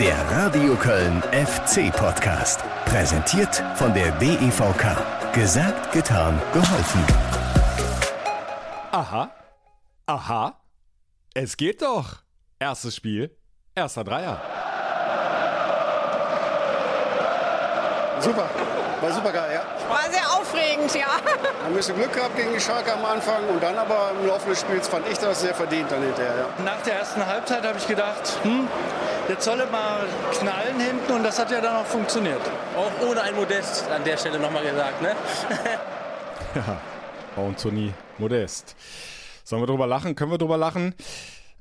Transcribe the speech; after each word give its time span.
Der 0.00 0.16
Radio 0.30 0.74
Köln 0.74 1.22
FC 1.30 1.92
Podcast. 1.94 2.60
Präsentiert 2.86 3.62
von 3.76 3.94
der 3.94 4.10
DEVK. 4.12 5.32
Gesagt, 5.32 5.92
getan, 5.92 6.40
geholfen. 6.52 7.04
Aha. 8.90 9.30
Aha. 10.06 10.60
Es 11.32 11.56
geht 11.56 11.82
doch. 11.82 12.16
Erstes 12.58 12.96
Spiel. 12.96 13.30
Erster 13.76 14.02
Dreier. 14.02 14.40
Super. 18.20 18.48
War 19.00 19.12
super 19.12 19.30
geil, 19.30 19.50
ja. 19.54 19.88
War 19.88 20.10
sehr 20.10 20.28
aufregend, 20.28 20.92
ja. 20.92 21.06
Haben 21.06 21.66
ein 21.68 21.74
bisschen 21.74 21.94
Glück 21.94 22.12
gehabt 22.12 22.34
gegen 22.36 22.52
die 22.52 22.60
Schalke 22.60 22.92
am 22.92 23.04
Anfang 23.04 23.46
und 23.48 23.62
dann 23.62 23.78
aber 23.78 24.10
im 24.20 24.26
Laufe 24.26 24.48
des 24.48 24.60
Spiels 24.60 24.88
fand 24.88 25.06
ich 25.08 25.18
das 25.18 25.40
sehr 25.40 25.54
verdient 25.54 25.92
dann 25.92 26.02
hinterher, 26.02 26.34
ja. 26.36 26.64
Nach 26.64 26.82
der 26.82 26.94
ersten 26.98 27.24
Halbzeit 27.24 27.62
habe 27.64 27.78
ich 27.78 27.86
gedacht, 27.86 28.38
hm, 28.42 28.66
jetzt 29.28 29.44
soll 29.44 29.60
es 29.60 29.70
mal 29.70 30.06
knallen 30.32 30.80
hinten 30.80 31.12
und 31.12 31.22
das 31.22 31.38
hat 31.38 31.50
ja 31.50 31.60
dann 31.60 31.76
auch 31.76 31.86
funktioniert. 31.86 32.40
Auch 32.76 33.08
ohne 33.08 33.22
ein 33.22 33.34
Modest 33.34 33.88
an 33.90 34.04
der 34.04 34.16
Stelle 34.16 34.38
nochmal 34.38 34.64
gesagt, 34.64 35.02
ne? 35.02 35.14
Ja, 36.54 36.80
Anthony 37.36 37.92
Modest. 38.18 38.74
Sollen 39.44 39.62
wir 39.62 39.66
drüber 39.66 39.86
lachen? 39.86 40.14
Können 40.14 40.30
wir 40.30 40.38
drüber 40.38 40.56
lachen? 40.56 40.94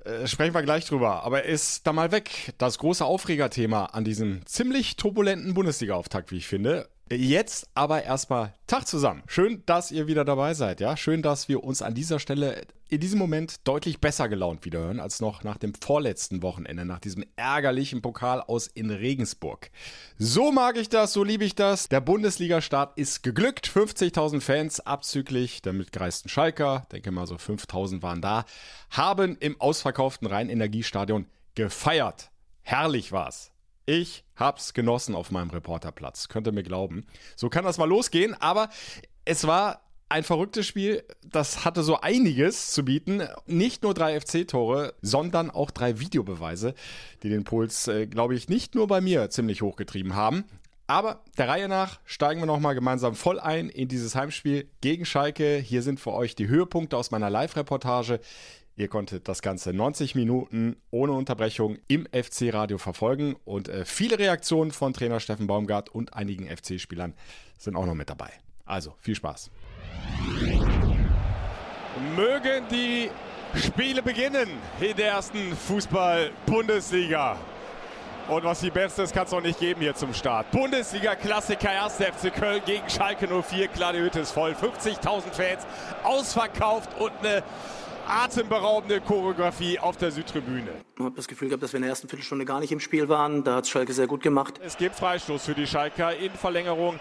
Äh, 0.06 0.28
sprechen 0.28 0.54
wir 0.54 0.64
gleich 0.64 0.86
drüber. 0.86 1.24
Aber 1.24 1.44
er 1.44 1.50
ist 1.50 1.86
da 1.86 1.94
mal 1.94 2.12
weg. 2.12 2.54
Das 2.58 2.78
große 2.80 3.04
Aufregerthema 3.04 3.86
an 3.86 4.04
diesem 4.04 4.46
ziemlich 4.46 4.96
turbulenten 4.96 5.54
Bundesliga-Auftakt, 5.54 6.32
wie 6.32 6.38
ich 6.38 6.48
finde. 6.48 6.88
Jetzt 7.10 7.70
aber 7.74 8.04
erstmal 8.04 8.54
Tag 8.68 8.86
zusammen. 8.86 9.24
Schön, 9.28 9.64
dass 9.66 9.92
ihr 9.92 10.08
wieder 10.08 10.26
dabei 10.26 10.54
seid, 10.54 10.82
ja. 10.82 10.98
Schön, 10.98 11.22
dass 11.22 11.48
wir 11.48 11.64
uns 11.64 11.82
an 11.82 11.94
dieser 11.94 12.20
Stelle 12.20 12.64
in 12.90 13.00
diesem 13.00 13.18
Moment 13.18 13.66
deutlich 13.66 14.02
besser 14.02 14.28
gelaunt 14.28 14.66
wiederhören 14.66 15.00
als 15.00 15.22
noch 15.22 15.44
nach 15.44 15.58
dem 15.58 15.74
vorletzten 15.74 16.42
Wochenende, 16.42 16.84
nach 16.84 17.00
diesem 17.00 17.24
ärgerlichen 17.38 18.02
Pokal 18.02 18.42
aus 18.42 18.68
in 18.68 18.92
Regensburg. 18.92 19.72
So 20.18 20.52
mag 20.52 20.78
ich 20.78 20.90
das, 20.90 21.14
so 21.14 21.24
liebe 21.24 21.46
ich 21.46 21.56
das. 21.56 21.88
Der 21.88 22.02
Bundesliga-Start 22.02 22.98
ist 22.98 23.24
geglückt. 23.24 23.70
50.000 23.70 24.42
Fans 24.42 24.80
abzüglich 24.82 25.62
der 25.62 25.74
mitgereisten 25.74 26.30
Schalker, 26.30 26.88
denke 26.92 27.12
mal 27.12 27.28
so 27.28 27.36
5.000 27.36 28.02
waren 28.02 28.22
da, 28.22 28.44
haben 28.90 29.38
im 29.40 29.60
ausverkauften 29.62 30.28
Rhein-Energiestadion 30.28 31.26
gefeiert. 31.56 32.32
Herrlich 32.64 33.14
war's. 33.14 33.52
Ich 33.90 34.26
hab's 34.36 34.74
genossen 34.74 35.16
auf 35.16 35.32
meinem 35.32 35.50
Reporterplatz. 35.50 36.28
Könnt 36.28 36.46
ihr 36.46 36.52
mir 36.52 36.64
glauben. 36.64 37.06
So 37.38 37.48
kann 37.48 37.64
das 37.64 37.78
mal 37.78 37.88
losgehen, 37.88 38.34
aber 38.34 38.68
es 39.24 39.48
war 39.48 39.82
ein 40.10 40.26
verrücktes 40.26 40.68
Spiel. 40.68 41.06
Das 41.24 41.64
hatte 41.64 41.84
so 41.84 42.02
einiges 42.02 42.72
zu 42.72 42.84
bieten. 42.84 43.24
Nicht 43.46 43.84
nur 43.84 43.94
drei 43.94 44.20
FC-Tore, 44.20 44.94
sondern 45.02 45.50
auch 45.50 45.72
drei 45.72 46.02
Videobeweise, 46.02 46.74
die 47.24 47.30
den 47.30 47.46
Puls, 47.46 47.88
äh, 47.88 48.08
glaube 48.08 48.36
ich, 48.36 48.50
nicht 48.50 48.76
nur 48.76 48.88
bei 48.88 49.00
mir 49.00 49.30
ziemlich 49.30 49.62
hochgetrieben 49.62 50.16
haben. 50.16 50.44
Aber 50.88 51.24
der 51.38 51.48
Reihe 51.48 51.70
nach 51.70 52.02
steigen 52.04 52.42
wir 52.42 52.46
nochmal 52.46 52.76
gemeinsam 52.76 53.16
voll 53.16 53.40
ein 53.40 53.70
in 53.70 53.88
dieses 53.88 54.16
Heimspiel 54.16 54.70
gegen 54.82 55.06
Schalke. 55.06 55.60
Hier 55.60 55.82
sind 55.82 56.02
für 56.02 56.12
euch 56.12 56.36
die 56.36 56.50
Höhepunkte 56.50 56.98
aus 56.98 57.12
meiner 57.12 57.30
Live-Reportage. 57.30 58.20
Ihr 58.80 58.90
konntet 58.90 59.28
das 59.28 59.42
Ganze 59.42 59.74
90 59.74 60.14
Minuten 60.14 60.76
ohne 60.92 61.14
Unterbrechung 61.14 61.80
im 61.88 62.06
FC-Radio 62.14 62.78
verfolgen 62.78 63.36
und 63.44 63.70
äh, 63.70 63.86
viele 63.86 64.20
Reaktionen 64.20 64.70
von 64.70 64.94
Trainer 64.94 65.20
Steffen 65.20 65.48
Baumgart 65.48 65.90
und 65.90 66.14
einigen 66.14 66.46
FC-Spielern 66.46 67.16
sind 67.58 67.76
auch 67.76 67.88
noch 67.88 67.96
mit 67.96 68.08
dabei. 68.08 68.30
Also 68.66 68.94
viel 69.00 69.16
Spaß. 69.16 69.50
Mögen 72.16 72.66
die 72.70 73.10
Spiele 73.56 74.04
beginnen 74.04 74.48
in 74.80 74.96
der 74.96 75.08
ersten 75.08 75.56
Fußball-Bundesliga. 75.56 77.36
Und 78.28 78.44
was 78.44 78.60
die 78.60 78.70
Beste 78.70 79.02
ist, 79.02 79.14
kann 79.14 79.26
es 79.26 79.32
noch 79.32 79.42
nicht 79.42 79.60
geben 79.60 79.82
hier 79.82 79.96
zum 79.96 80.14
Start. 80.14 80.52
Bundesliga-Klassiker 80.52 81.84
1. 81.84 81.96
FC 81.96 82.32
Köln 82.32 82.62
gegen 82.66 82.88
Schalke 82.90 83.28
04. 83.28 83.70
Klar, 83.70 83.94
die 83.94 84.00
Hütte 84.00 84.20
ist 84.20 84.34
voll. 84.34 84.52
50.000 84.52 85.32
Fans, 85.32 85.66
ausverkauft 86.04 86.90
und 87.00 87.14
eine 87.24 87.42
atemberaubende 88.10 89.02
Choreografie 89.02 89.80
auf 89.80 89.98
der 89.98 90.12
Südtribüne. 90.12 90.70
Ich 90.96 91.04
habe 91.04 91.16
das 91.16 91.28
Gefühl 91.28 91.50
gehabt, 91.50 91.64
dass 91.64 91.74
wir 91.74 91.78
in 91.78 91.84
der 91.84 91.92
ersten 91.92 92.08
Viertelstunde 92.08 92.46
gar 92.46 92.60
nicht 92.60 92.72
im 92.72 92.80
Spiel 92.80 93.10
waren. 93.10 93.44
Da 93.44 93.56
hat 93.56 93.68
Schalke 93.68 93.94
sehr 93.94 94.08
gut 94.08 94.24
gemacht. 94.24 94.60
Es 94.64 94.78
gibt 94.78 94.96
Freistoß 94.96 95.46
für 95.46 95.54
die 95.54 95.68
Schalker 95.68 96.16
in 96.16 96.32
Verlängerung 96.32 97.00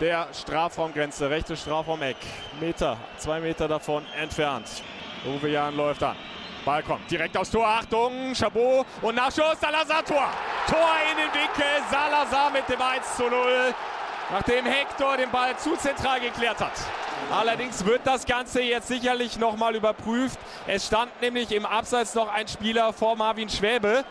der 0.00 0.28
Strafraumgrenze, 0.32 1.28
rechte 1.28 1.56
Strafraumeck. 1.56 2.16
Meter, 2.60 2.96
zwei 3.16 3.40
Meter 3.40 3.68
davon 3.68 4.04
entfernt. 4.20 4.82
Uwe 5.26 5.48
Jan 5.48 5.76
läuft 5.76 6.02
an. 6.02 6.16
Ball 6.64 6.82
kommt 6.82 7.10
direkt 7.10 7.36
aufs 7.36 7.50
Tor. 7.50 7.66
Achtung, 7.66 8.34
Chabot 8.34 8.86
und 9.02 9.14
Nachschuss. 9.14 9.58
Salazar 9.60 10.04
Tor. 10.04 10.28
Tor 10.68 10.90
in 11.10 11.16
den 11.16 11.32
Winkel. 11.32 11.82
Salazar 11.90 12.50
mit 12.50 12.68
dem 12.68 12.80
1 12.80 13.16
zu 13.16 13.24
0. 13.24 13.74
Nachdem 14.30 14.66
Hector 14.66 15.16
den 15.16 15.30
Ball 15.30 15.56
zu 15.56 15.76
zentral 15.76 16.20
geklärt 16.20 16.60
hat. 16.60 16.72
Allerdings 17.30 17.84
wird 17.84 18.00
das 18.04 18.24
Ganze 18.24 18.62
jetzt 18.62 18.88
sicherlich 18.88 19.38
nochmal 19.38 19.76
überprüft. 19.76 20.38
Es 20.66 20.86
stand 20.86 21.10
nämlich 21.20 21.52
im 21.52 21.66
Abseits 21.66 22.14
noch 22.14 22.32
ein 22.32 22.48
Spieler 22.48 22.94
vor 22.94 23.16
Marvin 23.16 23.50
Schwäbe. 23.50 24.04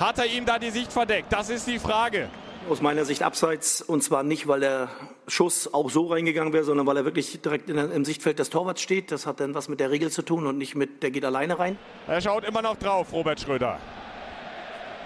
Hat 0.00 0.18
er 0.18 0.26
ihm 0.26 0.44
da 0.44 0.58
die 0.58 0.70
Sicht 0.70 0.92
verdeckt? 0.92 1.32
Das 1.32 1.50
ist 1.50 1.68
die 1.68 1.78
Frage. 1.78 2.28
Aus 2.68 2.80
meiner 2.80 3.04
Sicht 3.04 3.22
abseits 3.22 3.80
und 3.80 4.02
zwar 4.02 4.24
nicht, 4.24 4.48
weil 4.48 4.60
der 4.60 4.88
Schuss 5.28 5.72
auch 5.72 5.88
so 5.88 6.06
reingegangen 6.06 6.52
wäre, 6.52 6.64
sondern 6.64 6.84
weil 6.86 6.96
er 6.96 7.04
wirklich 7.04 7.40
direkt 7.40 7.70
in, 7.70 7.78
im 7.78 8.04
Sichtfeld 8.04 8.40
des 8.40 8.50
Torwarts 8.50 8.82
steht. 8.82 9.12
Das 9.12 9.24
hat 9.24 9.38
dann 9.38 9.54
was 9.54 9.68
mit 9.68 9.78
der 9.78 9.92
Regel 9.92 10.10
zu 10.10 10.22
tun 10.22 10.46
und 10.46 10.58
nicht 10.58 10.74
mit, 10.74 11.02
der 11.04 11.12
geht 11.12 11.24
alleine 11.24 11.60
rein. 11.60 11.78
Er 12.08 12.20
schaut 12.20 12.44
immer 12.44 12.62
noch 12.62 12.76
drauf, 12.76 13.12
Robert 13.12 13.40
Schröder. 13.40 13.78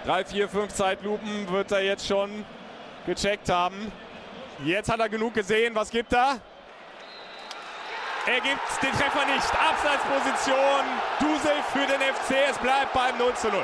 Drei, 0.05 0.25
vier, 0.25 0.49
fünf 0.49 0.73
Zeitlupen 0.73 1.51
wird 1.51 1.71
er 1.71 1.83
jetzt 1.83 2.07
schon 2.07 2.45
gecheckt 3.05 3.49
haben. 3.49 3.91
Jetzt 4.65 4.89
hat 4.89 4.99
er 4.99 5.09
genug 5.09 5.35
gesehen. 5.35 5.75
Was 5.75 5.91
gibt 5.91 6.13
er? 6.13 6.39
Er 8.27 8.41
gibt 8.41 8.59
den 8.83 8.91
Treffer 8.91 9.25
nicht. 9.25 9.47
Abseitsposition. 9.55 10.83
Dusel 11.17 11.55
für 11.71 11.87
den 11.87 12.01
FC. 12.01 12.35
Es 12.49 12.57
bleibt 12.57 12.91
beim 12.91 13.17
0 13.17 13.33
zu 13.35 13.47
0. 13.47 13.63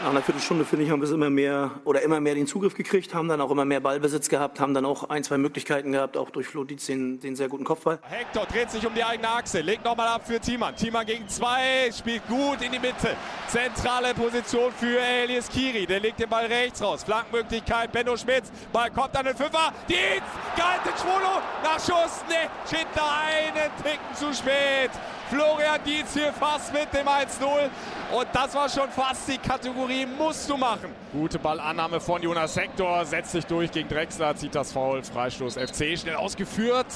Nach 0.00 0.10
einer 0.10 0.22
Viertelstunde, 0.22 0.64
finde 0.64 0.84
ich, 0.84 0.92
haben 0.92 1.02
wir 1.02 1.10
immer 1.10 1.28
mehr 1.28 1.72
oder 1.84 2.02
immer 2.02 2.20
mehr 2.20 2.36
den 2.36 2.46
Zugriff 2.46 2.76
gekriegt, 2.76 3.14
haben 3.14 3.26
dann 3.26 3.40
auch 3.40 3.50
immer 3.50 3.64
mehr 3.64 3.80
Ballbesitz 3.80 4.28
gehabt, 4.28 4.60
haben 4.60 4.72
dann 4.72 4.84
auch 4.84 5.10
ein, 5.10 5.24
zwei 5.24 5.38
Möglichkeiten 5.38 5.90
gehabt, 5.90 6.16
auch 6.16 6.30
durch 6.30 6.46
Flo 6.46 6.62
Dietz 6.62 6.86
den, 6.86 7.18
den 7.18 7.34
sehr 7.34 7.48
guten 7.48 7.64
Kopfball. 7.64 7.98
Hector 8.02 8.46
dreht 8.46 8.70
sich 8.70 8.86
um 8.86 8.94
die 8.94 9.02
eigene 9.02 9.28
Achse, 9.28 9.60
legt 9.60 9.84
nochmal 9.84 10.06
ab 10.06 10.24
für 10.24 10.38
Thiemann. 10.38 10.76
Thiemann 10.76 11.04
gegen 11.04 11.26
zwei, 11.26 11.90
spielt 11.90 12.24
gut 12.28 12.62
in 12.62 12.70
die 12.70 12.78
Mitte. 12.78 13.16
Zentrale 13.48 14.14
Position 14.14 14.70
für 14.70 15.00
Elias 15.00 15.48
Kiri, 15.48 15.84
der 15.84 15.98
legt 15.98 16.20
den 16.20 16.28
Ball 16.28 16.46
rechts 16.46 16.80
raus. 16.80 17.02
Flankenmöglichkeit, 17.02 17.90
Benno 17.90 18.16
Schmitz, 18.16 18.52
Ball 18.72 18.92
kommt 18.92 19.16
an 19.16 19.26
den 19.26 19.36
Fünfer. 19.36 19.72
Dietz, 19.88 20.22
gehalten 20.54 20.96
Schwolo, 20.96 21.42
nach 21.64 21.80
Schuss, 21.80 22.22
ne, 22.28 22.48
Schitter 22.70 23.02
einen 23.26 23.70
Ticken 23.82 24.14
zu 24.14 24.32
spät. 24.32 24.92
Florian 25.30 25.80
Dietz 25.84 26.14
hier 26.14 26.32
fast 26.32 26.72
mit 26.72 26.92
dem 26.92 27.06
1-0. 27.06 27.68
Und 28.16 28.26
das 28.32 28.54
war 28.54 28.68
schon 28.68 28.88
fast 28.90 29.28
die 29.28 29.38
Kategorie, 29.38 30.06
musst 30.06 30.48
du 30.48 30.56
machen. 30.56 30.94
Gute 31.12 31.38
Ballannahme 31.38 32.00
von 32.00 32.22
Jonas 32.22 32.56
Hector, 32.56 33.04
setzt 33.04 33.32
sich 33.32 33.44
durch 33.44 33.70
gegen 33.70 33.88
Drexler, 33.88 34.34
zieht 34.36 34.54
das 34.54 34.72
Foul, 34.72 35.02
Freistoß 35.02 35.54
FC, 35.54 35.98
schnell 35.98 36.16
ausgeführt. 36.16 36.86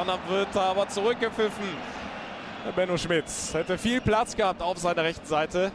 Und 0.00 0.08
dann 0.08 0.20
wird 0.28 0.54
er 0.54 0.62
aber 0.62 0.88
zurückgepfiffen. 0.88 1.64
Benno 2.76 2.96
Schmitz 2.96 3.52
hätte 3.54 3.76
viel 3.76 4.00
Platz 4.00 4.36
gehabt 4.36 4.62
auf 4.62 4.78
seiner 4.78 5.02
rechten 5.02 5.26
Seite. 5.26 5.72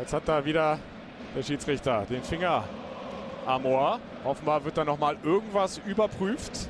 Jetzt 0.00 0.12
hat 0.12 0.24
da 0.26 0.44
wieder 0.44 0.80
der 1.36 1.42
Schiedsrichter 1.44 2.04
den 2.10 2.24
Finger 2.24 2.64
am 3.46 3.64
Ohr. 3.64 4.00
Offenbar 4.24 4.64
wird 4.64 4.76
da 4.76 4.84
nochmal 4.84 5.16
irgendwas 5.22 5.80
überprüft. 5.86 6.68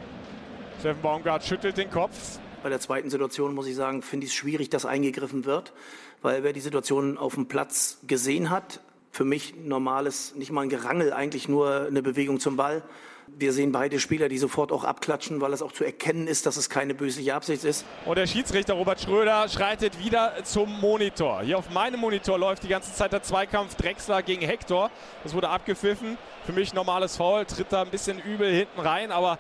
Steffen 0.81 1.01
Baumgart 1.01 1.43
schüttelt 1.43 1.79
den 1.79 1.91
Kopf. 1.91 2.39
Bei 2.65 2.71
der 2.71 2.81
zweiten 2.81 3.11
Situation 3.11 3.55
muss 3.55 3.67
ich 3.67 3.77
sagen, 3.77 4.01
finde 4.01 4.25
ich 4.25 4.33
es 4.33 4.37
schwierig, 4.37 4.71
dass 4.71 4.87
eingegriffen 4.87 5.45
wird, 5.45 5.75
weil 6.23 6.45
wer 6.45 6.55
die 6.55 6.61
Situation 6.61 7.19
auf 7.19 7.35
dem 7.35 7.47
Platz 7.47 7.99
gesehen 8.07 8.49
hat, 8.49 8.81
für 9.11 9.27
mich 9.27 9.55
normales, 9.55 10.35
nicht 10.35 10.51
mal 10.51 10.63
ein 10.63 10.71
Gerangel, 10.71 11.13
eigentlich 11.13 11.47
nur 11.47 11.83
eine 11.83 12.01
Bewegung 12.01 12.41
zum 12.41 12.57
Ball. 12.57 12.83
Wir 13.27 13.53
sehen 13.53 13.71
beide 13.71 14.01
Spieler, 14.01 14.31
die 14.31 14.39
sofort 14.39 14.73
auch 14.73 14.85
abklatschen, 14.85 15.43
weil 15.43 15.53
es 15.53 15.61
auch 15.61 15.73
zu 15.73 15.85
erkennen 15.85 16.27
ist, 16.27 16.47
dass 16.47 16.57
es 16.57 16.71
keine 16.71 16.95
bösliche 16.95 17.35
Absicht 17.35 17.65
ist. 17.65 17.85
Und 18.07 18.17
der 18.17 18.27
Schiedsrichter 18.27 18.73
Robert 18.73 18.99
Schröder 18.99 19.47
schreitet 19.51 19.99
wieder 20.03 20.33
zum 20.45 20.81
Monitor. 20.81 21.43
Hier 21.43 21.59
auf 21.59 21.69
meinem 21.69 22.01
Monitor 22.01 22.39
läuft 22.39 22.63
die 22.63 22.69
ganze 22.69 22.95
Zeit 22.95 23.13
der 23.13 23.23
Zweikampf 23.23 23.75
Drexler 23.75 24.23
gegen 24.23 24.41
Hector. 24.41 24.91
Das 25.23 25.35
wurde 25.35 25.51
abgepfiffen. 25.51 26.17
Für 26.47 26.53
mich 26.53 26.73
normales 26.73 27.19
Foul, 27.19 27.45
tritt 27.45 27.67
da 27.69 27.83
ein 27.83 27.91
bisschen 27.91 28.19
übel 28.21 28.51
hinten 28.51 28.81
rein, 28.81 29.13
aber 29.13 29.39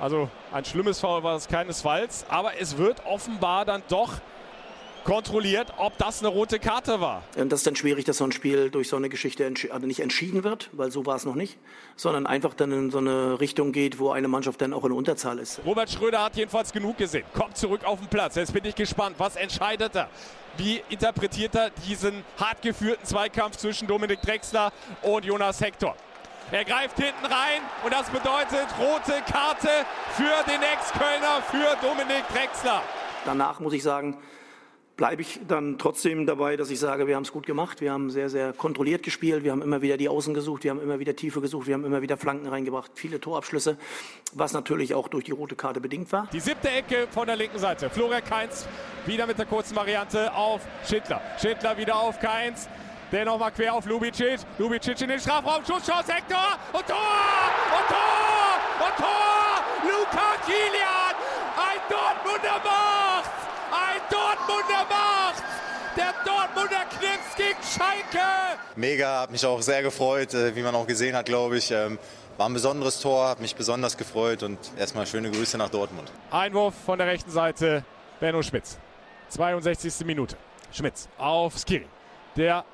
also 0.00 0.28
ein 0.52 0.64
schlimmes 0.64 1.00
Foul 1.00 1.22
war 1.22 1.36
es 1.36 1.48
keinesfalls. 1.48 2.26
Aber 2.28 2.58
es 2.60 2.76
wird 2.76 3.04
offenbar 3.06 3.64
dann 3.64 3.82
doch 3.88 4.14
kontrolliert, 5.06 5.72
ob 5.76 5.96
das 5.98 6.18
eine 6.18 6.28
rote 6.28 6.58
Karte 6.58 7.00
war. 7.00 7.22
Und 7.36 7.52
das 7.52 7.60
ist 7.60 7.66
dann 7.68 7.76
schwierig, 7.76 8.04
dass 8.06 8.16
so 8.16 8.24
ein 8.24 8.32
Spiel 8.32 8.70
durch 8.70 8.88
so 8.88 8.96
eine 8.96 9.08
Geschichte 9.08 9.44
entsch 9.44 9.68
also 9.70 9.86
nicht 9.86 10.00
entschieden 10.00 10.42
wird, 10.42 10.68
weil 10.72 10.90
so 10.90 11.06
war 11.06 11.14
es 11.14 11.24
noch 11.24 11.36
nicht, 11.36 11.58
sondern 11.94 12.26
einfach 12.26 12.54
dann 12.54 12.72
in 12.72 12.90
so 12.90 12.98
eine 12.98 13.38
Richtung 13.38 13.70
geht, 13.70 14.00
wo 14.00 14.10
eine 14.10 14.26
Mannschaft 14.26 14.60
dann 14.60 14.72
auch 14.72 14.84
in 14.84 14.90
Unterzahl 14.90 15.38
ist. 15.38 15.60
Robert 15.64 15.90
Schröder 15.90 16.24
hat 16.24 16.36
jedenfalls 16.36 16.72
genug 16.72 16.98
gesehen, 16.98 17.24
kommt 17.34 17.56
zurück 17.56 17.84
auf 17.84 18.00
den 18.00 18.08
Platz. 18.08 18.34
Jetzt 18.34 18.52
bin 18.52 18.64
ich 18.64 18.74
gespannt, 18.74 19.14
was 19.18 19.36
entscheidet 19.36 19.94
er? 19.94 20.10
Wie 20.56 20.82
interpretiert 20.88 21.54
er 21.54 21.70
diesen 21.86 22.24
hart 22.36 22.60
geführten 22.62 23.04
Zweikampf 23.04 23.58
zwischen 23.58 23.86
Dominik 23.86 24.20
Drexler 24.22 24.72
und 25.02 25.24
Jonas 25.24 25.60
Hector? 25.60 25.94
Er 26.52 26.64
greift 26.64 26.96
hinten 26.96 27.26
rein 27.26 27.60
und 27.84 27.92
das 27.92 28.08
bedeutet 28.08 28.68
rote 28.78 29.20
Karte 29.32 29.68
für 30.12 30.44
den 30.48 30.62
Ex-Kölner, 30.62 31.42
für 31.50 31.76
Dominik 31.84 32.22
Drexler. 32.32 32.82
Danach 33.24 33.58
muss 33.58 33.72
ich 33.72 33.82
sagen, 33.82 34.16
bleibe 34.96 35.22
ich 35.22 35.40
dann 35.48 35.76
trotzdem 35.76 36.24
dabei, 36.24 36.56
dass 36.56 36.70
ich 36.70 36.78
sage, 36.78 37.08
wir 37.08 37.16
haben 37.16 37.24
es 37.24 37.32
gut 37.32 37.46
gemacht. 37.46 37.80
Wir 37.80 37.92
haben 37.92 38.10
sehr, 38.10 38.30
sehr 38.30 38.52
kontrolliert 38.52 39.02
gespielt. 39.02 39.42
Wir 39.42 39.50
haben 39.50 39.60
immer 39.60 39.82
wieder 39.82 39.96
die 39.96 40.08
Außen 40.08 40.34
gesucht. 40.34 40.62
Wir 40.62 40.70
haben 40.70 40.80
immer 40.80 41.00
wieder 41.00 41.16
Tiefe 41.16 41.40
gesucht. 41.40 41.66
Wir 41.66 41.74
haben 41.74 41.84
immer 41.84 42.00
wieder 42.00 42.16
Flanken 42.16 42.46
reingebracht. 42.46 42.92
Viele 42.94 43.20
Torabschlüsse, 43.20 43.76
was 44.32 44.52
natürlich 44.52 44.94
auch 44.94 45.08
durch 45.08 45.24
die 45.24 45.32
rote 45.32 45.56
Karte 45.56 45.80
bedingt 45.80 46.12
war. 46.12 46.28
Die 46.32 46.38
siebte 46.38 46.70
Ecke 46.70 47.08
von 47.10 47.26
der 47.26 47.34
linken 47.34 47.58
Seite. 47.58 47.90
Florian 47.90 48.24
Kainz 48.24 48.68
wieder 49.04 49.26
mit 49.26 49.36
der 49.36 49.46
kurzen 49.46 49.74
Variante 49.74 50.32
auf 50.32 50.60
Schindler. 50.88 51.20
Schindler 51.42 51.76
wieder 51.76 51.96
auf 51.96 52.20
Kainz. 52.20 52.68
Der 53.12 53.24
nochmal 53.24 53.52
quer 53.52 53.74
auf 53.74 53.86
Lubicic. 53.86 54.40
Lubicic 54.58 55.00
in 55.00 55.08
den 55.08 55.20
Strafraum. 55.20 55.64
Schusschance, 55.64 56.12
Hector. 56.12 56.58
Und 56.72 56.86
Tor! 56.86 56.96
Und 57.78 57.88
Tor! 57.88 58.86
Und 58.86 58.96
Tor! 58.96 59.46
Luca 59.84 60.34
Kilian! 60.44 61.14
Ein 61.56 61.80
Dortmunder 61.88 62.60
macht! 62.64 63.30
Ein 63.70 64.00
Dortmunder 64.10 64.86
macht! 64.88 65.44
Der 65.96 66.14
Dortmunder 66.24 66.84
knipst 66.98 67.36
gegen 67.36 67.58
Schalke! 67.62 68.26
Mega, 68.74 69.20
hat 69.20 69.30
mich 69.30 69.46
auch 69.46 69.62
sehr 69.62 69.82
gefreut, 69.82 70.34
äh, 70.34 70.54
wie 70.56 70.62
man 70.62 70.74
auch 70.74 70.86
gesehen 70.86 71.14
hat, 71.14 71.26
glaube 71.26 71.58
ich. 71.58 71.70
Ähm, 71.70 71.98
war 72.36 72.48
ein 72.48 72.52
besonderes 72.52 73.00
Tor, 73.00 73.28
hat 73.28 73.40
mich 73.40 73.54
besonders 73.54 73.96
gefreut 73.96 74.42
und 74.42 74.58
erstmal 74.76 75.06
schöne 75.06 75.30
Grüße 75.30 75.56
nach 75.56 75.70
Dortmund. 75.70 76.12
Einwurf 76.30 76.74
von 76.84 76.98
der 76.98 77.06
rechten 77.06 77.30
Seite, 77.30 77.84
Benno 78.20 78.42
Schmitz. 78.42 78.78
62. 79.28 80.04
Minute. 80.04 80.36
Schmitz 80.72 81.08
auf 81.16 81.56
Skiri. 81.56 81.86
Der 82.36 82.64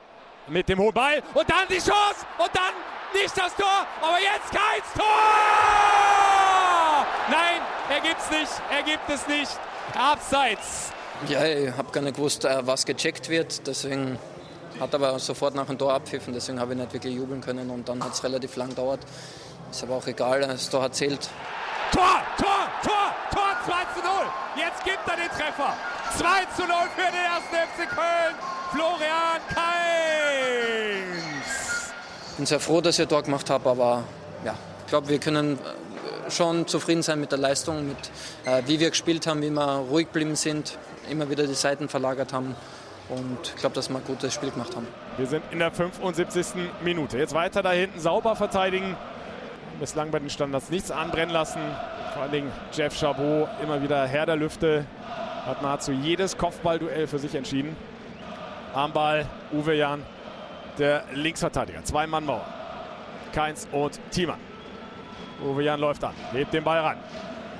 mit 0.48 0.68
dem 0.68 0.78
hohen 0.78 0.92
Ball 0.92 1.22
und 1.34 1.50
dann 1.50 1.66
die 1.68 1.74
Chance 1.74 2.26
und 2.38 2.50
dann 2.54 2.74
nicht 3.14 3.36
das 3.36 3.54
Tor, 3.54 3.86
aber 4.00 4.18
jetzt 4.20 4.50
kein 4.50 4.82
Tor! 4.96 5.06
Nein, 7.30 7.60
er 7.90 8.00
gibt's 8.00 8.30
nicht, 8.30 8.52
er 8.70 8.82
gibt 8.82 9.08
es 9.08 9.26
nicht. 9.28 9.58
Abseits. 9.94 10.92
Ja, 11.28 11.44
ich 11.44 11.76
habe 11.76 11.92
gar 11.92 12.00
nicht 12.02 12.16
gewusst, 12.16 12.44
äh, 12.44 12.66
was 12.66 12.84
gecheckt 12.84 13.28
wird, 13.28 13.66
deswegen 13.66 14.18
hat 14.80 14.94
aber 14.94 15.18
sofort 15.18 15.54
nach 15.54 15.66
dem 15.66 15.78
Tor 15.78 15.92
abpfiffen, 15.92 16.32
deswegen 16.32 16.58
habe 16.58 16.72
ich 16.72 16.78
nicht 16.78 16.92
wirklich 16.92 17.14
jubeln 17.14 17.40
können 17.40 17.70
und 17.70 17.88
dann 17.88 18.02
hat 18.02 18.14
es 18.14 18.24
relativ 18.24 18.56
lang 18.56 18.70
gedauert. 18.70 19.00
Ist 19.70 19.82
aber 19.82 19.96
auch 19.96 20.06
egal, 20.06 20.40
das 20.40 20.68
Tor 20.68 20.82
hat 20.82 20.94
zählt. 20.94 21.28
Tor, 21.92 22.22
Tor, 22.38 22.68
Tor, 22.82 23.14
Tor 23.30 23.56
2 23.66 24.00
zu 24.00 24.06
0. 24.06 24.12
Jetzt 24.56 24.84
gibt 24.84 25.06
er 25.06 25.16
den 25.16 25.28
Treffer. 25.28 25.76
2 26.16 26.44
zu 26.56 26.62
0 26.62 26.76
für 26.96 27.10
den 27.10 27.24
ersten 27.24 27.54
FC 27.54 27.88
Köln. 27.88 28.34
Florian 28.72 29.40
Kainz. 29.54 30.21
Bin 32.42 32.46
sehr 32.48 32.58
froh, 32.58 32.80
dass 32.80 32.98
ich 32.98 33.06
Tor 33.06 33.22
gemacht 33.22 33.48
habe, 33.50 33.70
aber 33.70 34.02
ja, 34.44 34.56
ich 34.80 34.88
glaube, 34.88 35.08
wir 35.08 35.20
können 35.20 35.60
äh, 35.60 36.28
schon 36.28 36.66
zufrieden 36.66 37.04
sein 37.04 37.20
mit 37.20 37.30
der 37.30 37.38
Leistung, 37.38 37.86
mit 37.86 37.96
äh, 38.44 38.62
wie 38.66 38.80
wir 38.80 38.90
gespielt 38.90 39.28
haben, 39.28 39.42
wie 39.42 39.50
wir 39.50 39.84
ruhig 39.88 40.06
geblieben 40.06 40.34
sind, 40.34 40.76
immer 41.08 41.30
wieder 41.30 41.46
die 41.46 41.54
Seiten 41.54 41.88
verlagert 41.88 42.32
haben. 42.32 42.56
Und 43.10 43.38
ich 43.44 43.60
glaube, 43.60 43.76
dass 43.76 43.90
wir 43.90 43.98
ein 43.98 44.04
gutes 44.04 44.34
Spiel 44.34 44.50
gemacht 44.50 44.74
haben. 44.74 44.88
Wir 45.18 45.28
sind 45.28 45.44
in 45.52 45.60
der 45.60 45.70
75. 45.70 46.46
Minute. 46.82 47.16
Jetzt 47.16 47.32
weiter 47.32 47.62
da 47.62 47.70
hinten 47.70 48.00
sauber 48.00 48.34
verteidigen. 48.34 48.96
Bislang 49.78 50.10
bei 50.10 50.18
den 50.18 50.28
Standards 50.28 50.68
nichts 50.68 50.90
anbrennen 50.90 51.32
lassen. 51.32 51.60
Vor 52.12 52.22
allen 52.22 52.32
Dingen 52.32 52.52
Jeff 52.72 52.98
Chabot 52.98 53.50
immer 53.62 53.80
wieder 53.84 54.04
Herr 54.04 54.26
der 54.26 54.34
Lüfte. 54.34 54.84
Hat 55.46 55.62
nahezu 55.62 55.92
jedes 55.92 56.36
Kopfballduell 56.36 57.06
für 57.06 57.20
sich 57.20 57.36
entschieden. 57.36 57.76
Armball, 58.74 59.26
Uwe 59.52 59.74
Jan, 59.76 60.02
der 60.78 61.04
Linksverteidiger. 61.12 61.84
Zwei 61.84 62.06
Mann 62.06 62.24
Mauer. 62.24 62.44
Keins 63.32 63.66
und 63.72 63.98
Thiemann. 64.10 64.38
Uwe 65.42 65.64
Jan 65.64 65.80
läuft 65.80 66.04
an, 66.04 66.14
hebt 66.32 66.52
den 66.52 66.62
Ball 66.62 66.78
ran. 66.78 66.96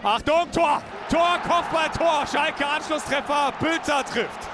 Achtung, 0.03 0.51
Tor! 0.53 0.83
Tor, 1.09 1.39
Kopfball, 1.47 1.89
Tor! 1.97 2.27
Schalke 2.27 2.67
Anschlusstreffer, 2.67 3.53
Bülter 3.61 4.05
trifft. 4.05 4.49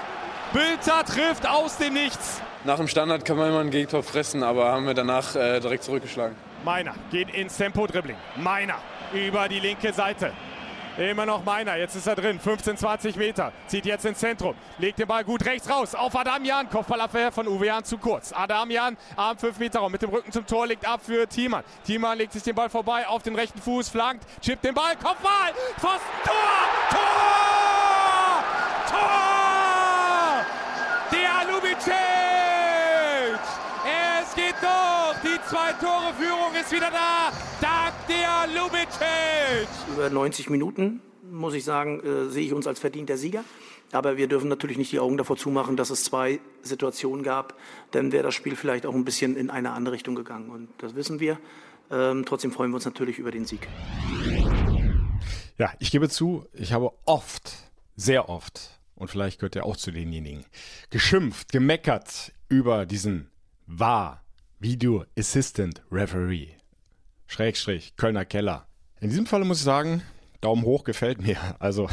Bülter 0.53 1.03
trifft 1.03 1.47
aus 1.47 1.77
dem 1.77 1.93
Nichts. 1.93 2.41
Nach 2.63 2.77
dem 2.77 2.87
Standard 2.87 3.25
kann 3.25 3.37
man 3.37 3.49
immer 3.49 3.59
einen 3.59 3.71
Gegentor 3.71 4.03
fressen, 4.03 4.43
aber 4.43 4.71
haben 4.71 4.85
wir 4.85 4.93
danach 4.93 5.35
äh, 5.35 5.59
direkt 5.59 5.83
zurückgeschlagen. 5.83 6.35
Meiner 6.65 6.93
geht 7.09 7.29
ins 7.33 7.57
Tempo-Dribbling. 7.57 8.17
Meiner 8.35 8.75
über 9.13 9.47
die 9.47 9.59
linke 9.59 9.93
Seite. 9.93 10.33
Immer 10.99 11.25
noch 11.25 11.45
Meiner, 11.45 11.77
jetzt 11.77 11.95
ist 11.95 12.07
er 12.07 12.15
drin, 12.15 12.41
15, 12.41 12.75
20 12.75 13.15
Meter, 13.15 13.53
zieht 13.67 13.85
jetzt 13.85 14.03
ins 14.03 14.19
Zentrum, 14.19 14.53
legt 14.79 14.99
den 14.99 15.07
Ball 15.07 15.23
gut 15.23 15.45
rechts 15.45 15.69
raus, 15.69 15.95
auf 15.95 16.13
Adamian, 16.13 16.69
Kopfballabwehr 16.69 17.31
von 17.31 17.47
Uwe 17.47 17.67
Jan 17.67 17.85
zu 17.85 17.97
kurz. 17.97 18.33
Adamian 18.33 18.97
am 19.15 19.37
5 19.37 19.59
Meter 19.59 19.79
Raum 19.79 19.93
mit 19.93 20.01
dem 20.01 20.09
Rücken 20.09 20.33
zum 20.33 20.45
Tor, 20.45 20.67
legt 20.67 20.85
ab 20.85 20.99
für 21.01 21.25
Thiemann. 21.25 21.63
Thiemann 21.85 22.17
legt 22.17 22.33
sich 22.33 22.43
den 22.43 22.53
Ball 22.53 22.69
vorbei, 22.69 23.07
auf 23.07 23.23
den 23.23 23.35
rechten 23.35 23.61
Fuß, 23.61 23.87
flankt, 23.87 24.25
chippt 24.41 24.65
den 24.65 24.73
Ball, 24.73 24.97
Kopfball, 24.97 25.53
Pfosten, 25.77 26.01
Tor, 26.25 26.33
Tor, 26.89 28.43
Tor! 28.91 30.45
Der 31.13 31.53
Lubicic! 31.53 31.95
Es 34.21 34.35
geht 34.35 34.55
doch, 34.61 35.15
die 35.23 35.39
Zwei-Tore-Führung 35.47 36.53
ist 36.59 36.73
wieder 37.29 37.59
da, 37.61 37.91
dank 37.91 37.93
der 38.07 38.47
Lubicic! 38.55 39.67
Über 39.93 40.09
90 40.09 40.49
Minuten, 40.49 41.01
muss 41.29 41.53
ich 41.53 41.63
sagen, 41.63 41.99
äh, 42.01 42.29
sehe 42.29 42.45
ich 42.45 42.53
uns 42.53 42.67
als 42.67 42.79
verdienter 42.79 43.17
Sieger. 43.17 43.43
Aber 43.91 44.17
wir 44.17 44.27
dürfen 44.27 44.49
natürlich 44.49 44.77
nicht 44.77 44.91
die 44.91 44.99
Augen 44.99 45.17
davor 45.17 45.35
zumachen, 45.35 45.75
dass 45.75 45.89
es 45.89 46.03
zwei 46.03 46.39
Situationen 46.61 47.23
gab. 47.23 47.57
Dann 47.91 48.11
wäre 48.11 48.23
das 48.23 48.35
Spiel 48.35 48.55
vielleicht 48.55 48.85
auch 48.85 48.93
ein 48.93 49.03
bisschen 49.03 49.35
in 49.35 49.49
eine 49.49 49.71
andere 49.71 49.95
Richtung 49.95 50.13
gegangen. 50.13 50.49
Und 50.51 50.69
das 50.77 50.95
wissen 50.95 51.19
wir. 51.19 51.39
Ähm, 51.89 52.23
trotzdem 52.25 52.51
freuen 52.51 52.69
wir 52.69 52.75
uns 52.75 52.85
natürlich 52.85 53.17
über 53.17 53.31
den 53.31 53.45
Sieg. 53.45 53.67
Ja, 55.57 55.71
ich 55.79 55.89
gebe 55.89 56.07
zu, 56.07 56.45
ich 56.53 56.71
habe 56.71 56.91
oft, 57.05 57.51
sehr 57.95 58.29
oft, 58.29 58.79
und 58.93 59.09
vielleicht 59.09 59.39
gehört 59.39 59.55
er 59.55 59.65
auch 59.65 59.75
zu 59.75 59.91
denjenigen, 59.91 60.45
geschimpft, 60.91 61.51
gemeckert 61.51 62.31
über 62.47 62.85
diesen 62.85 63.31
war 63.65 64.23
Video 64.59 65.05
Assistant 65.17 65.81
Referee. 65.91 66.58
Schrägstrich, 67.29 67.95
Kölner 67.95 68.25
Keller. 68.25 68.65
In 68.99 69.09
diesem 69.09 69.27
Falle 69.27 69.45
muss 69.45 69.59
ich 69.59 69.63
sagen, 69.63 70.01
Daumen 70.41 70.63
hoch 70.63 70.83
gefällt 70.83 71.21
mir. 71.21 71.37
Also 71.59 71.87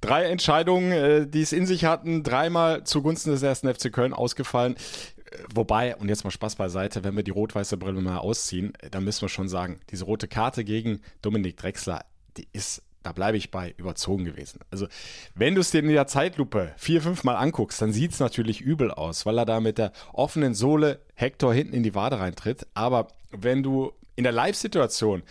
drei 0.00 0.24
Entscheidungen, 0.26 0.92
äh, 0.92 1.26
die 1.26 1.42
es 1.42 1.52
in 1.52 1.66
sich 1.66 1.84
hatten, 1.84 2.22
dreimal 2.22 2.84
zugunsten 2.84 3.32
des 3.32 3.42
ersten 3.42 3.72
FC 3.72 3.92
Köln 3.92 4.12
ausgefallen. 4.12 4.76
Äh, 4.76 5.38
Wobei, 5.52 5.96
und 5.96 6.08
jetzt 6.08 6.22
mal 6.22 6.30
Spaß 6.30 6.54
beiseite, 6.54 7.02
wenn 7.02 7.16
wir 7.16 7.24
die 7.24 7.32
rot-weiße 7.32 7.76
Brille 7.76 8.00
mal 8.00 8.18
ausziehen, 8.18 8.72
äh, 8.76 8.88
dann 8.88 9.02
müssen 9.02 9.22
wir 9.22 9.28
schon 9.28 9.48
sagen, 9.48 9.80
diese 9.90 10.04
rote 10.04 10.28
Karte 10.28 10.62
gegen 10.62 11.00
Dominik 11.22 11.56
Drexler, 11.56 12.04
die 12.36 12.46
ist, 12.52 12.82
da 13.02 13.10
bleibe 13.10 13.38
ich 13.38 13.50
bei, 13.50 13.74
überzogen 13.78 14.24
gewesen. 14.24 14.60
Also, 14.70 14.86
wenn 15.34 15.56
du 15.56 15.60
es 15.60 15.72
dir 15.72 15.80
in 15.80 15.88
der 15.88 16.06
Zeitlupe 16.06 16.72
vier, 16.76 17.02
fünf 17.02 17.24
Mal 17.24 17.34
anguckst, 17.34 17.82
dann 17.82 17.92
sieht 17.92 18.12
es 18.12 18.20
natürlich 18.20 18.60
übel 18.60 18.92
aus, 18.92 19.26
weil 19.26 19.38
er 19.38 19.44
da 19.44 19.58
mit 19.58 19.78
der 19.78 19.92
offenen 20.12 20.54
Sohle 20.54 21.00
Hector 21.14 21.52
hinten 21.52 21.74
in 21.74 21.82
die 21.82 21.96
Wade 21.96 22.20
reintritt. 22.20 22.68
Aber 22.74 23.08
wenn 23.32 23.64
du 23.64 23.92
in 24.16 24.24
der 24.24 24.32
Live-Situation 24.32 25.22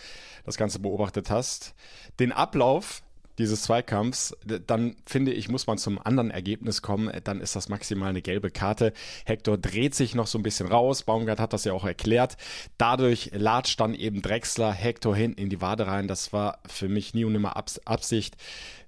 das 0.44 0.56
Ganze 0.56 0.80
beobachtet 0.80 1.30
hast, 1.30 1.74
den 2.18 2.32
Ablauf 2.32 3.02
dieses 3.38 3.62
Zweikampfs, 3.62 4.36
dann 4.66 4.94
finde 5.06 5.32
ich, 5.32 5.48
muss 5.48 5.66
man 5.66 5.78
zum 5.78 5.98
anderen 5.98 6.30
Ergebnis 6.30 6.82
kommen. 6.82 7.10
Dann 7.24 7.40
ist 7.40 7.56
das 7.56 7.68
maximal 7.68 8.10
eine 8.10 8.22
gelbe 8.22 8.50
Karte. 8.50 8.92
Hector 9.24 9.56
dreht 9.56 9.94
sich 9.94 10.14
noch 10.14 10.26
so 10.26 10.38
ein 10.38 10.42
bisschen 10.42 10.68
raus. 10.68 11.02
Baumgart 11.02 11.40
hat 11.40 11.52
das 11.52 11.64
ja 11.64 11.72
auch 11.72 11.84
erklärt. 11.84 12.36
Dadurch 12.76 13.30
latscht 13.32 13.80
dann 13.80 13.94
eben 13.94 14.20
Drexler 14.20 14.72
Hector 14.72 15.16
hinten 15.16 15.40
in 15.40 15.48
die 15.48 15.60
Wade 15.60 15.86
rein. 15.86 16.08
Das 16.08 16.32
war 16.32 16.58
für 16.66 16.88
mich 16.88 17.14
nie 17.14 17.24
und 17.24 17.32
nimmer 17.32 17.56
Absicht. 17.56 18.36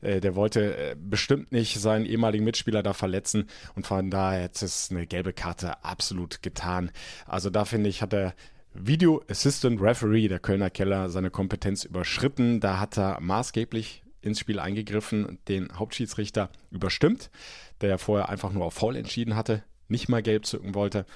Äh, 0.02 0.20
der 0.20 0.34
wollte 0.34 0.76
äh, 0.76 0.96
bestimmt 0.98 1.50
nicht 1.50 1.80
seinen 1.80 2.04
ehemaligen 2.04 2.44
Mitspieler 2.44 2.82
da 2.82 2.92
verletzen. 2.92 3.48
Und 3.74 3.86
von 3.86 4.10
daher 4.10 4.42
hätte 4.42 4.66
es 4.66 4.88
eine 4.90 5.06
gelbe 5.06 5.32
Karte 5.32 5.82
absolut 5.82 6.42
getan. 6.42 6.90
Also 7.26 7.48
da 7.48 7.64
finde 7.64 7.88
ich, 7.88 8.02
hat 8.02 8.12
er 8.12 8.34
Video 8.74 9.22
Assistant 9.30 9.80
Referee, 9.80 10.26
der 10.26 10.40
Kölner 10.40 10.68
Keller, 10.68 11.08
seine 11.08 11.30
Kompetenz 11.30 11.84
überschritten. 11.84 12.60
Da 12.60 12.80
hat 12.80 12.98
er 12.98 13.20
maßgeblich 13.20 14.02
ins 14.20 14.40
Spiel 14.40 14.58
eingegriffen, 14.58 15.38
den 15.48 15.70
Hauptschiedsrichter 15.78 16.50
überstimmt, 16.70 17.30
der 17.80 17.90
ja 17.90 17.98
vorher 17.98 18.28
einfach 18.30 18.52
nur 18.52 18.64
auf 18.64 18.74
Foul 18.74 18.96
entschieden 18.96 19.36
hatte, 19.36 19.62
nicht 19.88 20.08
mal 20.08 20.22
gelb 20.22 20.46
zücken 20.46 20.74
wollte. 20.74 21.06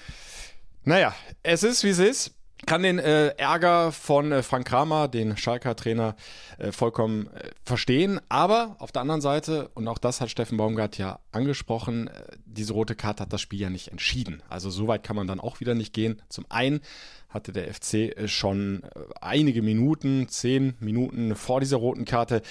Naja, 0.85 1.15
es 1.43 1.63
ist 1.65 1.85
wie 1.85 1.89
es 1.89 1.99
ist. 1.99 2.35
kann 2.67 2.83
den 2.83 2.99
äh, 2.99 3.29
Ärger 3.39 3.93
von 3.93 4.33
äh, 4.33 4.43
Frank 4.43 4.67
Kramer, 4.67 5.09
den 5.09 5.37
Schalker 5.37 5.77
Trainer, 5.77 6.17
äh, 6.59 6.73
vollkommen 6.73 7.29
äh, 7.29 7.51
verstehen. 7.65 8.21
Aber 8.29 8.77
auf 8.79 8.93
der 8.93 9.03
anderen 9.03 9.21
Seite, 9.21 9.71
und 9.75 9.87
auch 9.89 9.99
das 9.99 10.21
hat 10.21 10.31
Steffen 10.31 10.59
Baumgart 10.59 10.99
ja 10.99 11.21
angesprochen, 11.33 12.09
äh, 12.09 12.37
diese 12.47 12.73
rote 12.73 12.95
Karte 12.95 13.23
hat 13.23 13.33
das 13.33 13.41
Spiel 13.41 13.61
ja 13.61 13.71
nicht 13.71 13.89
entschieden. 13.89 14.43
Also 14.49 14.71
so 14.71 14.89
weit 14.89 15.03
kann 15.03 15.17
man 15.17 15.27
dann 15.27 15.41
auch 15.41 15.61
wieder 15.61 15.75
nicht 15.75 15.93
gehen. 15.93 16.21
Zum 16.29 16.47
einen 16.49 16.81
hatte 17.29 17.53
der 17.53 17.73
FC 17.73 17.95
äh, 17.95 18.29
schon 18.29 18.83
äh, 18.83 19.01
einige 19.21 19.63
Minuten, 19.63 20.29
zehn 20.29 20.75
Minuten 20.81 21.35
vor 21.35 21.61
dieser 21.61 21.77
roten 21.77 22.05
Karte, 22.05 22.43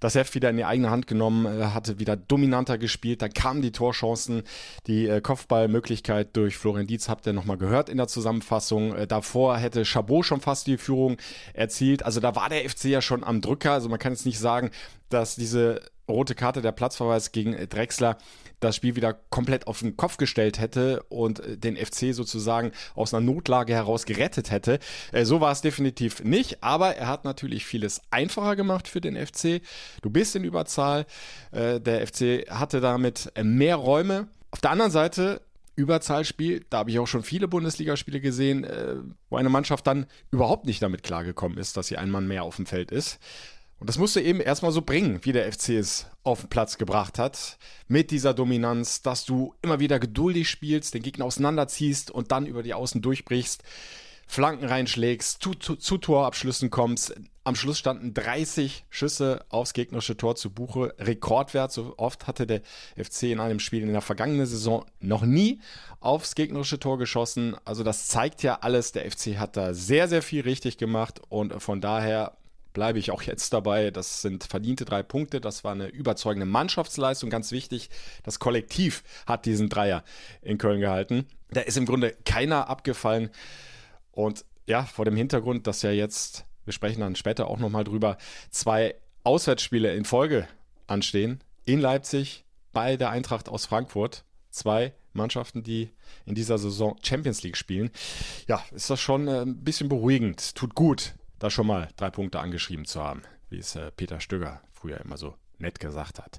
das 0.00 0.14
Heft 0.14 0.34
wieder 0.34 0.50
in 0.50 0.56
die 0.56 0.64
eigene 0.64 0.90
Hand 0.90 1.06
genommen, 1.06 1.46
äh, 1.46 1.66
hatte 1.66 2.00
wieder 2.00 2.16
dominanter 2.16 2.76
gespielt. 2.78 3.22
Da 3.22 3.28
kamen 3.28 3.62
die 3.62 3.72
Torchancen, 3.72 4.42
die 4.86 5.20
Kopfballmöglichkeit 5.22 6.36
durch 6.36 6.56
Florian 6.56 6.86
Dietz 6.86 7.08
habt 7.08 7.26
ihr 7.26 7.32
nochmal 7.32 7.58
gehört 7.58 7.88
in 7.88 7.96
der 7.96 8.08
Zusammenfassung. 8.08 8.94
Davor 9.08 9.58
hätte 9.58 9.84
Chabot 9.84 10.24
schon 10.24 10.40
fast 10.40 10.66
die 10.66 10.78
Führung 10.78 11.16
erzielt. 11.52 12.04
Also 12.04 12.20
da 12.20 12.34
war 12.34 12.48
der 12.48 12.68
FC 12.68 12.86
ja 12.86 13.00
schon 13.00 13.24
am 13.24 13.40
Drücker. 13.40 13.72
Also 13.72 13.88
man 13.88 13.98
kann 13.98 14.12
jetzt 14.12 14.26
nicht 14.26 14.38
sagen, 14.38 14.70
dass 15.08 15.36
diese 15.36 15.80
rote 16.08 16.34
Karte, 16.34 16.62
der 16.62 16.72
Platzverweis 16.72 17.32
gegen 17.32 17.56
Drexler, 17.68 18.18
das 18.60 18.76
Spiel 18.76 18.96
wieder 18.96 19.14
komplett 19.30 19.66
auf 19.66 19.80
den 19.80 19.96
Kopf 19.96 20.16
gestellt 20.16 20.58
hätte 20.58 21.02
und 21.08 21.40
äh, 21.40 21.56
den 21.56 21.76
FC 21.76 22.14
sozusagen 22.14 22.72
aus 22.94 23.14
einer 23.14 23.24
Notlage 23.24 23.74
heraus 23.74 24.06
gerettet 24.06 24.50
hätte. 24.50 24.78
Äh, 25.12 25.24
so 25.24 25.40
war 25.40 25.52
es 25.52 25.60
definitiv 25.60 26.22
nicht, 26.24 26.62
aber 26.62 26.96
er 26.96 27.08
hat 27.08 27.24
natürlich 27.24 27.64
vieles 27.64 28.00
einfacher 28.10 28.56
gemacht 28.56 28.88
für 28.88 29.00
den 29.00 29.16
FC. 29.16 29.60
Du 30.02 30.10
bist 30.10 30.34
in 30.36 30.44
Überzahl. 30.44 31.06
Äh, 31.52 31.80
der 31.80 32.06
FC 32.06 32.48
hatte 32.48 32.80
damit 32.80 33.32
mehr 33.42 33.76
Räume. 33.76 34.28
Auf 34.50 34.60
der 34.60 34.70
anderen 34.70 34.90
Seite 34.90 35.40
Überzahlspiel. 35.76 36.64
Da 36.70 36.78
habe 36.78 36.90
ich 36.90 37.00
auch 37.00 37.08
schon 37.08 37.24
viele 37.24 37.48
Bundesligaspiele 37.48 38.20
gesehen, 38.20 38.64
wo 39.28 39.36
eine 39.36 39.48
Mannschaft 39.48 39.84
dann 39.88 40.06
überhaupt 40.30 40.66
nicht 40.66 40.80
damit 40.80 41.02
klargekommen 41.02 41.58
ist, 41.58 41.76
dass 41.76 41.88
sie 41.88 41.98
ein 41.98 42.10
Mann 42.10 42.28
mehr 42.28 42.44
auf 42.44 42.54
dem 42.54 42.66
Feld 42.66 42.92
ist. 42.92 43.18
Und 43.80 43.88
das 43.88 43.98
musst 43.98 44.16
du 44.16 44.20
eben 44.20 44.40
erstmal 44.40 44.72
so 44.72 44.82
bringen, 44.82 45.20
wie 45.22 45.32
der 45.32 45.50
FC 45.52 45.70
es 45.70 46.06
auf 46.22 46.40
den 46.40 46.48
Platz 46.48 46.78
gebracht 46.78 47.18
hat. 47.18 47.58
Mit 47.88 48.10
dieser 48.10 48.32
Dominanz, 48.32 49.02
dass 49.02 49.24
du 49.24 49.54
immer 49.62 49.80
wieder 49.80 49.98
geduldig 49.98 50.48
spielst, 50.48 50.94
den 50.94 51.02
Gegner 51.02 51.26
auseinanderziehst 51.26 52.10
und 52.10 52.32
dann 52.32 52.46
über 52.46 52.62
die 52.62 52.74
Außen 52.74 53.02
durchbrichst, 53.02 53.62
Flanken 54.26 54.64
reinschlägst, 54.64 55.42
zu, 55.42 55.54
zu, 55.54 55.76
zu 55.76 55.98
Torabschlüssen 55.98 56.70
kommst. 56.70 57.14
Am 57.44 57.56
Schluss 57.56 57.78
standen 57.78 58.14
30 58.14 58.86
Schüsse 58.88 59.44
aufs 59.50 59.74
gegnerische 59.74 60.16
Tor 60.16 60.34
zu 60.34 60.50
Buche. 60.50 60.94
Rekordwert. 60.98 61.72
So 61.72 61.94
oft 61.98 62.26
hatte 62.26 62.46
der 62.46 62.62
FC 62.96 63.24
in 63.24 63.40
einem 63.40 63.60
Spiel 63.60 63.82
in 63.82 63.92
der 63.92 64.00
vergangenen 64.00 64.46
Saison 64.46 64.86
noch 65.00 65.22
nie 65.22 65.60
aufs 66.00 66.34
gegnerische 66.34 66.80
Tor 66.80 66.98
geschossen. 66.98 67.54
Also 67.66 67.82
das 67.82 68.06
zeigt 68.06 68.42
ja 68.42 68.60
alles. 68.62 68.92
Der 68.92 69.10
FC 69.10 69.36
hat 69.36 69.58
da 69.58 69.74
sehr, 69.74 70.08
sehr 70.08 70.22
viel 70.22 70.40
richtig 70.42 70.78
gemacht 70.78 71.20
und 71.28 71.62
von 71.62 71.82
daher 71.82 72.32
bleibe 72.74 72.98
ich 72.98 73.10
auch 73.10 73.22
jetzt 73.22 73.54
dabei. 73.54 73.90
Das 73.90 74.20
sind 74.20 74.44
verdiente 74.44 74.84
drei 74.84 75.02
Punkte. 75.02 75.40
Das 75.40 75.64
war 75.64 75.72
eine 75.72 75.86
überzeugende 75.86 76.44
Mannschaftsleistung. 76.44 77.30
Ganz 77.30 77.50
wichtig, 77.52 77.88
das 78.24 78.38
Kollektiv 78.38 79.02
hat 79.26 79.46
diesen 79.46 79.70
Dreier 79.70 80.04
in 80.42 80.58
Köln 80.58 80.80
gehalten. 80.80 81.26
Da 81.50 81.62
ist 81.62 81.78
im 81.78 81.86
Grunde 81.86 82.14
keiner 82.26 82.68
abgefallen. 82.68 83.30
Und 84.12 84.44
ja, 84.66 84.82
vor 84.82 85.06
dem 85.06 85.16
Hintergrund, 85.16 85.66
dass 85.66 85.80
ja 85.80 85.90
jetzt, 85.90 86.44
wir 86.64 86.72
sprechen 86.74 87.00
dann 87.00 87.16
später 87.16 87.48
auch 87.48 87.58
nochmal 87.58 87.84
drüber, 87.84 88.18
zwei 88.50 88.96
Auswärtsspiele 89.22 89.94
in 89.94 90.04
Folge 90.04 90.46
anstehen. 90.86 91.42
In 91.64 91.80
Leipzig, 91.80 92.44
bei 92.72 92.96
der 92.96 93.10
Eintracht 93.10 93.48
aus 93.48 93.64
Frankfurt. 93.64 94.24
Zwei 94.50 94.92
Mannschaften, 95.14 95.62
die 95.62 95.90
in 96.26 96.34
dieser 96.34 96.58
Saison 96.58 96.96
Champions 97.02 97.42
League 97.42 97.56
spielen. 97.56 97.90
Ja, 98.46 98.62
ist 98.72 98.90
das 98.90 99.00
schon 99.00 99.26
äh, 99.28 99.42
ein 99.42 99.64
bisschen 99.64 99.88
beruhigend. 99.88 100.54
Tut 100.54 100.74
gut, 100.74 101.14
da 101.38 101.50
schon 101.50 101.66
mal 101.66 101.88
drei 101.96 102.10
Punkte 102.10 102.40
angeschrieben 102.40 102.84
zu 102.84 103.02
haben, 103.02 103.22
wie 103.50 103.58
es 103.58 103.76
äh, 103.76 103.90
Peter 103.90 104.20
Stöger 104.20 104.60
früher 104.72 105.00
immer 105.00 105.16
so 105.16 105.34
nett 105.58 105.80
gesagt 105.80 106.18
hat. 106.18 106.38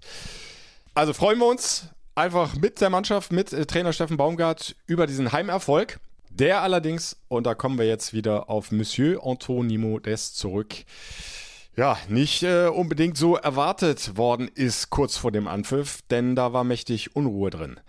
Also 0.93 1.13
freuen 1.13 1.39
wir 1.39 1.47
uns 1.47 1.89
einfach 2.15 2.55
mit 2.55 2.79
der 2.81 2.89
Mannschaft, 2.89 3.31
mit 3.31 3.53
äh, 3.53 3.65
Trainer 3.65 3.93
Steffen 3.93 4.17
Baumgart 4.17 4.75
über 4.87 5.07
diesen 5.07 5.31
Heimerfolg. 5.31 5.99
Der 6.29 6.61
allerdings, 6.61 7.17
und 7.29 7.45
da 7.45 7.55
kommen 7.55 7.77
wir 7.77 7.87
jetzt 7.87 8.13
wieder 8.13 8.49
auf 8.49 8.71
Monsieur 8.71 9.25
Anthony 9.25 9.77
Modest 9.77 10.37
zurück, 10.37 10.75
ja, 11.77 11.97
nicht 12.07 12.43
äh, 12.43 12.67
unbedingt 12.67 13.17
so 13.17 13.35
erwartet 13.35 14.17
worden 14.17 14.49
ist 14.53 14.89
kurz 14.89 15.17
vor 15.17 15.31
dem 15.31 15.47
Anpfiff, 15.47 16.01
denn 16.09 16.35
da 16.35 16.53
war 16.53 16.63
mächtig 16.63 17.15
Unruhe 17.15 17.49
drin 17.49 17.79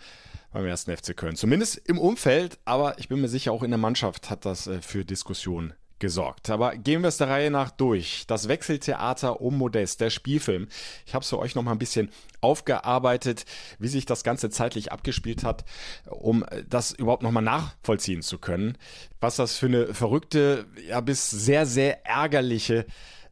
beim 0.52 0.66
ersten 0.66 0.96
FC 0.96 1.16
Köln. 1.16 1.36
Zumindest 1.36 1.76
im 1.88 1.98
Umfeld, 1.98 2.58
aber 2.64 2.98
ich 2.98 3.08
bin 3.08 3.20
mir 3.20 3.28
sicher, 3.28 3.52
auch 3.52 3.62
in 3.62 3.70
der 3.70 3.78
Mannschaft 3.78 4.30
hat 4.30 4.44
das 4.44 4.66
äh, 4.66 4.80
für 4.80 5.04
Diskussionen 5.04 5.74
gesorgt. 5.98 6.50
Aber 6.50 6.76
gehen 6.76 7.02
wir 7.02 7.08
es 7.08 7.16
der 7.16 7.28
Reihe 7.28 7.50
nach 7.50 7.70
durch. 7.70 8.24
Das 8.26 8.48
Wechseltheater 8.48 9.40
um 9.40 9.56
Modest, 9.56 10.00
der 10.00 10.10
Spielfilm. 10.10 10.68
Ich 11.06 11.14
habe 11.14 11.22
es 11.22 11.28
für 11.28 11.38
euch 11.38 11.54
noch 11.54 11.62
mal 11.62 11.72
ein 11.72 11.78
bisschen 11.78 12.10
aufgearbeitet, 12.40 13.44
wie 13.78 13.88
sich 13.88 14.06
das 14.06 14.24
Ganze 14.24 14.50
zeitlich 14.50 14.92
abgespielt 14.92 15.44
hat, 15.44 15.64
um 16.08 16.44
das 16.68 16.92
überhaupt 16.92 17.22
noch 17.22 17.32
mal 17.32 17.40
nachvollziehen 17.40 18.22
zu 18.22 18.38
können. 18.38 18.76
Was 19.20 19.36
das 19.36 19.56
für 19.56 19.66
eine 19.66 19.94
verrückte, 19.94 20.66
ja 20.86 21.00
bis 21.00 21.30
sehr, 21.30 21.66
sehr 21.66 22.06
ärgerliche 22.06 22.86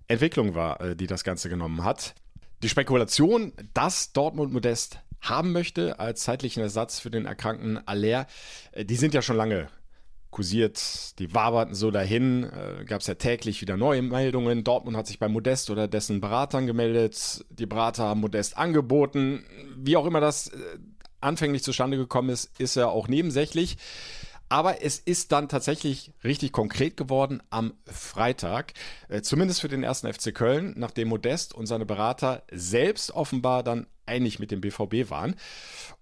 Entwicklung 0.09 0.54
war, 0.54 0.80
äh, 0.80 0.97
die 0.97 1.06
das 1.06 1.25
Ganze 1.25 1.49
genommen 1.49 1.85
hat. 1.85 2.14
Die 2.62 2.68
Spekulation, 2.68 3.52
dass 3.75 4.12
Dortmund 4.12 4.52
Modest 4.52 4.99
haben 5.21 5.52
möchte 5.52 5.99
als 5.99 6.23
zeitlichen 6.23 6.62
Ersatz 6.62 7.00
für 7.00 7.11
den 7.11 7.26
erkrankten 7.26 7.87
Aller, 7.87 8.26
äh, 8.73 8.85
die 8.85 8.97
sind 8.97 9.14
ja 9.14 9.23
schon 9.23 9.37
lange 9.37 9.68
kursiert, 10.35 11.19
die 11.21 11.33
waberten 11.33 11.75
so 11.75 11.93
dahin, 11.93 12.43
äh, 12.45 12.85
gab 12.85 13.00
es 13.00 13.07
ja 13.07 13.14
täglich 13.14 13.61
wieder 13.61 13.76
neue 13.76 14.03
Meldungen. 14.03 14.64
Dortmund 14.64 14.97
hat 14.97 15.07
sich 15.07 15.21
bei 15.21 15.29
Modest 15.29 15.71
oder 15.71 15.87
dessen 15.87 16.21
Beratern 16.21 16.67
gemeldet, 16.67 17.45
die 17.50 17.67
Berater 17.67 18.03
haben 18.03 18.21
Modest 18.21 18.59
angeboten. 18.59 19.45
Wie 19.76 19.97
auch 19.97 20.07
immer 20.07 20.21
das 20.21 20.49
äh, 20.49 20.57
anfänglich 21.21 21.62
zustande 21.62 21.97
gekommen 21.97 22.31
ist, 22.31 22.50
ist 22.59 22.75
ja 22.75 22.88
auch 22.88 23.07
nebensächlich. 23.07 23.76
Aber 24.49 24.83
es 24.83 24.99
ist 24.99 25.31
dann 25.31 25.49
tatsächlich 25.49 26.12
richtig 26.25 26.53
konkret 26.53 26.97
geworden 26.97 27.41
am 27.50 27.75
Freitag, 27.87 28.75
äh, 29.09 29.23
zumindest 29.23 29.61
für 29.61 29.69
den 29.69 29.85
ersten 29.85 30.12
FC 30.12 30.35
Köln, 30.35 30.75
nachdem 30.76 31.09
Modest 31.09 31.55
und 31.55 31.67
seine 31.67 31.87
Berater 31.87 32.43
selbst 32.50 33.12
offenbar 33.12 33.62
dann 33.62 33.87
einig 34.06 34.38
mit 34.38 34.50
dem 34.50 34.61
BVB 34.61 35.11
waren. 35.11 35.37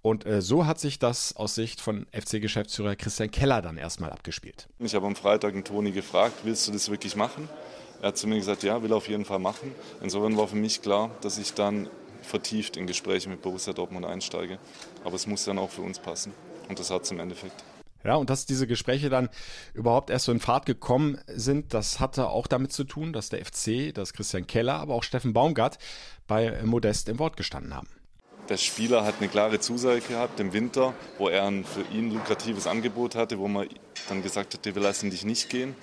Und 0.03 0.27
äh, 0.27 0.43
so 0.43 0.67
hat 0.67 0.81
sich 0.81 0.99
das 0.99 1.37
aus 1.37 1.55
Sicht 1.55 1.81
von 1.81 2.07
FC-Geschäftsführer 2.13 2.97
Christian 2.97 3.31
Keller 3.31 3.63
dann 3.63 3.79
erstmal 3.79 4.11
abgespielt. 4.11 4.69
Ich 4.79 4.95
habe 4.95 5.07
am 5.07 5.17
Freitag 5.17 5.53
den 5.53 5.65
Toni 5.65 5.93
gefragt, 5.93 6.35
willst 6.43 6.67
du 6.67 6.73
das 6.73 6.91
wirklich 6.91 7.17
machen? 7.17 7.49
Er 8.01 8.09
hat 8.09 8.19
zu 8.19 8.27
mir 8.27 8.37
gesagt, 8.37 8.65
ja, 8.65 8.83
will 8.83 8.93
auf 8.93 9.09
jeden 9.09 9.25
Fall 9.25 9.39
machen. 9.39 9.73
Insofern 10.03 10.37
war 10.37 10.49
für 10.49 10.57
mich 10.57 10.83
klar, 10.83 11.11
dass 11.21 11.39
ich 11.39 11.55
dann 11.55 11.89
vertieft 12.23 12.77
in 12.77 12.87
Gespräche 12.87 13.29
mit 13.29 13.43
Borussia 13.43 13.73
Dortmund 13.73 14.07
einsteige. 14.07 14.59
Aber 15.05 15.15
es 15.15 15.27
muss 15.27 15.45
dann 15.45 15.59
auch 15.59 15.71
für 15.71 15.83
uns 15.83 15.99
passen. 15.99 16.33
Und 16.69 16.79
das 16.79 16.91
hat 16.91 17.03
es 17.03 17.11
im 17.11 17.21
Endeffekt. 17.21 17.63
Ja, 18.05 18.17
und 18.17 18.31
dass 18.31 18.47
diese 18.47 18.67
Gespräche 18.67 19.11
dann 19.11 19.29
überhaupt 19.75 20.11
erst 20.11 20.25
so 20.27 20.33
in 20.33 20.41
Fahrt 20.41 20.67
gekommen 20.67 21.19
sind, 21.29 21.73
das 21.75 22.01
hatte 22.01 22.29
auch 22.29 22.47
damit 22.47 22.73
zu 22.73 22.85
tun, 22.85 23.13
dass 23.13 23.29
der 23.29 23.45
FC, 23.45 23.95
dass 23.95 24.13
Christian 24.13 24.47
Keller, 24.47 24.75
aber 24.75 24.95
auch 24.95 25.05
Steffen 25.05 25.33
Baumgart 25.33 25.79
bei 26.27 26.63
Modest 26.65 27.09
im 27.09 27.19
Wort 27.19 27.37
gestanden 27.37 27.75
haben. 27.75 27.89
Der 28.49 28.57
Spieler 28.57 29.05
hat 29.05 29.15
eine 29.21 29.29
klare 29.29 29.61
Zusage 29.61 30.01
gehabt 30.01 30.41
im 30.41 30.53
Winter, 30.53 30.95
wo 31.19 31.29
er 31.29 31.47
ein 31.47 31.65
für 31.65 31.83
ihn 31.97 32.13
lukratives 32.13 32.67
Angebot 32.67 33.15
hatte, 33.15 33.39
wo 33.39 33.47
man 33.47 33.69
dann 34.09 34.23
gesagt 34.23 34.55
hat, 34.55 34.75
wir 34.75 34.83
lassen 34.83 35.11
dich 35.11 35.25
nicht 35.25 35.49
gehen. 35.49 35.77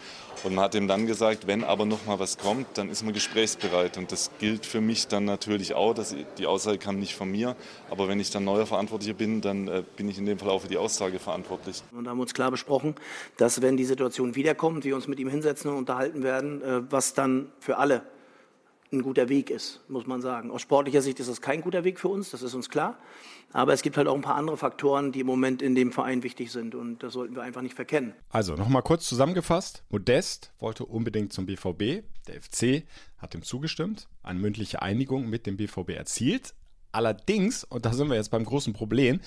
Und 0.44 0.56
man 0.56 0.66
hat 0.66 0.76
ihm 0.76 0.88
dann 0.88 1.06
gesagt, 1.06 1.48
wenn 1.48 1.64
aber 1.64 1.86
noch 1.86 2.06
mal 2.06 2.20
was 2.20 2.38
kommt, 2.38 2.78
dann 2.78 2.90
ist 2.90 3.04
man 3.04 3.14
gesprächsbereit. 3.14 3.98
Und 3.98 4.12
das 4.12 4.32
gilt 4.40 4.66
für 4.66 4.82
mich 4.82 5.08
dann 5.08 5.26
natürlich 5.26 5.74
auch. 5.74 5.94
Dass 5.94 6.16
die 6.38 6.46
Aussage 6.46 6.78
kam 6.78 7.00
nicht 7.00 7.16
von 7.16 7.30
mir. 7.30 7.56
Aber 7.90 8.08
wenn 8.08 8.20
ich 8.20 8.30
dann 8.30 8.46
neuer 8.46 8.66
Verantwortlicher 8.66 9.16
bin, 9.16 9.42
dann 9.42 9.68
äh, 9.68 9.84
bin 9.96 10.08
ich 10.08 10.18
in 10.18 10.26
dem 10.26 10.40
Fall 10.40 10.50
auch 10.50 10.62
für 10.62 10.68
die 10.68 10.78
Aussage 10.78 11.20
verantwortlich. 11.20 11.82
Und 11.92 12.06
da 12.06 12.12
haben 12.12 12.18
wir 12.18 12.22
uns 12.22 12.34
klar 12.34 12.52
besprochen, 12.52 12.96
dass 13.38 13.62
wenn 13.62 13.76
die 13.76 13.86
Situation 13.86 14.36
wiederkommt, 14.36 14.86
wir 14.86 14.96
uns 14.96 15.08
mit 15.08 15.20
ihm 15.20 15.30
hinsetzen 15.30 15.72
und 15.72 15.78
unterhalten 15.78 16.24
werden, 16.24 16.62
äh, 16.62 16.82
was 16.90 17.14
dann 17.14 17.52
für 17.60 17.78
alle 17.78 18.02
ein 18.92 19.04
guter 19.04 19.30
Weg 19.30 19.50
ist, 19.50 19.82
muss 19.88 20.08
man 20.08 20.22
sagen. 20.22 20.52
Aus 20.52 20.62
sportlicher 20.62 21.02
Sicht 21.02 21.20
ist 21.20 21.30
das 21.30 21.42
kein 21.42 21.62
guter 21.62 21.84
Weg 21.84 22.00
für 22.00 22.08
uns, 22.08 22.32
das 22.32 22.42
ist 22.42 22.54
uns 22.54 22.70
klar. 22.70 22.98
Aber 23.52 23.74
es 23.74 23.82
gibt 23.82 23.98
halt 23.98 24.08
auch 24.08 24.16
ein 24.16 24.22
paar 24.22 24.36
andere 24.36 24.58
Faktoren, 24.58 25.12
die 25.12 25.22
im 25.22 25.28
Moment 25.28 25.62
in 25.62 25.76
dem 25.76 25.92
Verein 25.92 26.24
wichtig 26.24 26.52
sind 26.52 26.76
und 26.76 27.04
das 27.04 27.14
sollten 27.14 27.36
wir 27.36 27.44
einfach 27.44 27.62
nicht 27.62 27.76
verkennen. 27.76 28.14
Also 28.30 28.56
nochmal 28.56 28.82
kurz 28.82 29.08
zusammengefasst. 29.08 29.84
Modest 29.90 30.52
wollte 30.60 30.86
unbedingt 30.86 31.34
zum 31.34 31.46
BVB. 31.46 32.04
Der 32.28 32.42
FC 32.42 32.84
hat 33.18 33.36
ihm 33.36 33.44
zugestimmt, 33.44 34.08
eine 34.24 34.40
mündliche 34.40 34.82
Einigung 34.82 35.30
mit 35.30 35.46
dem 35.46 35.58
BVB 35.58 35.92
erzielt. 35.92 36.54
Allerdings, 36.92 37.64
und 37.64 37.86
da 37.86 37.94
sind 37.94 38.10
wir 38.10 38.16
jetzt 38.16 38.32
beim 38.32 38.46
großen 38.46 38.74
Problem, 38.74 39.20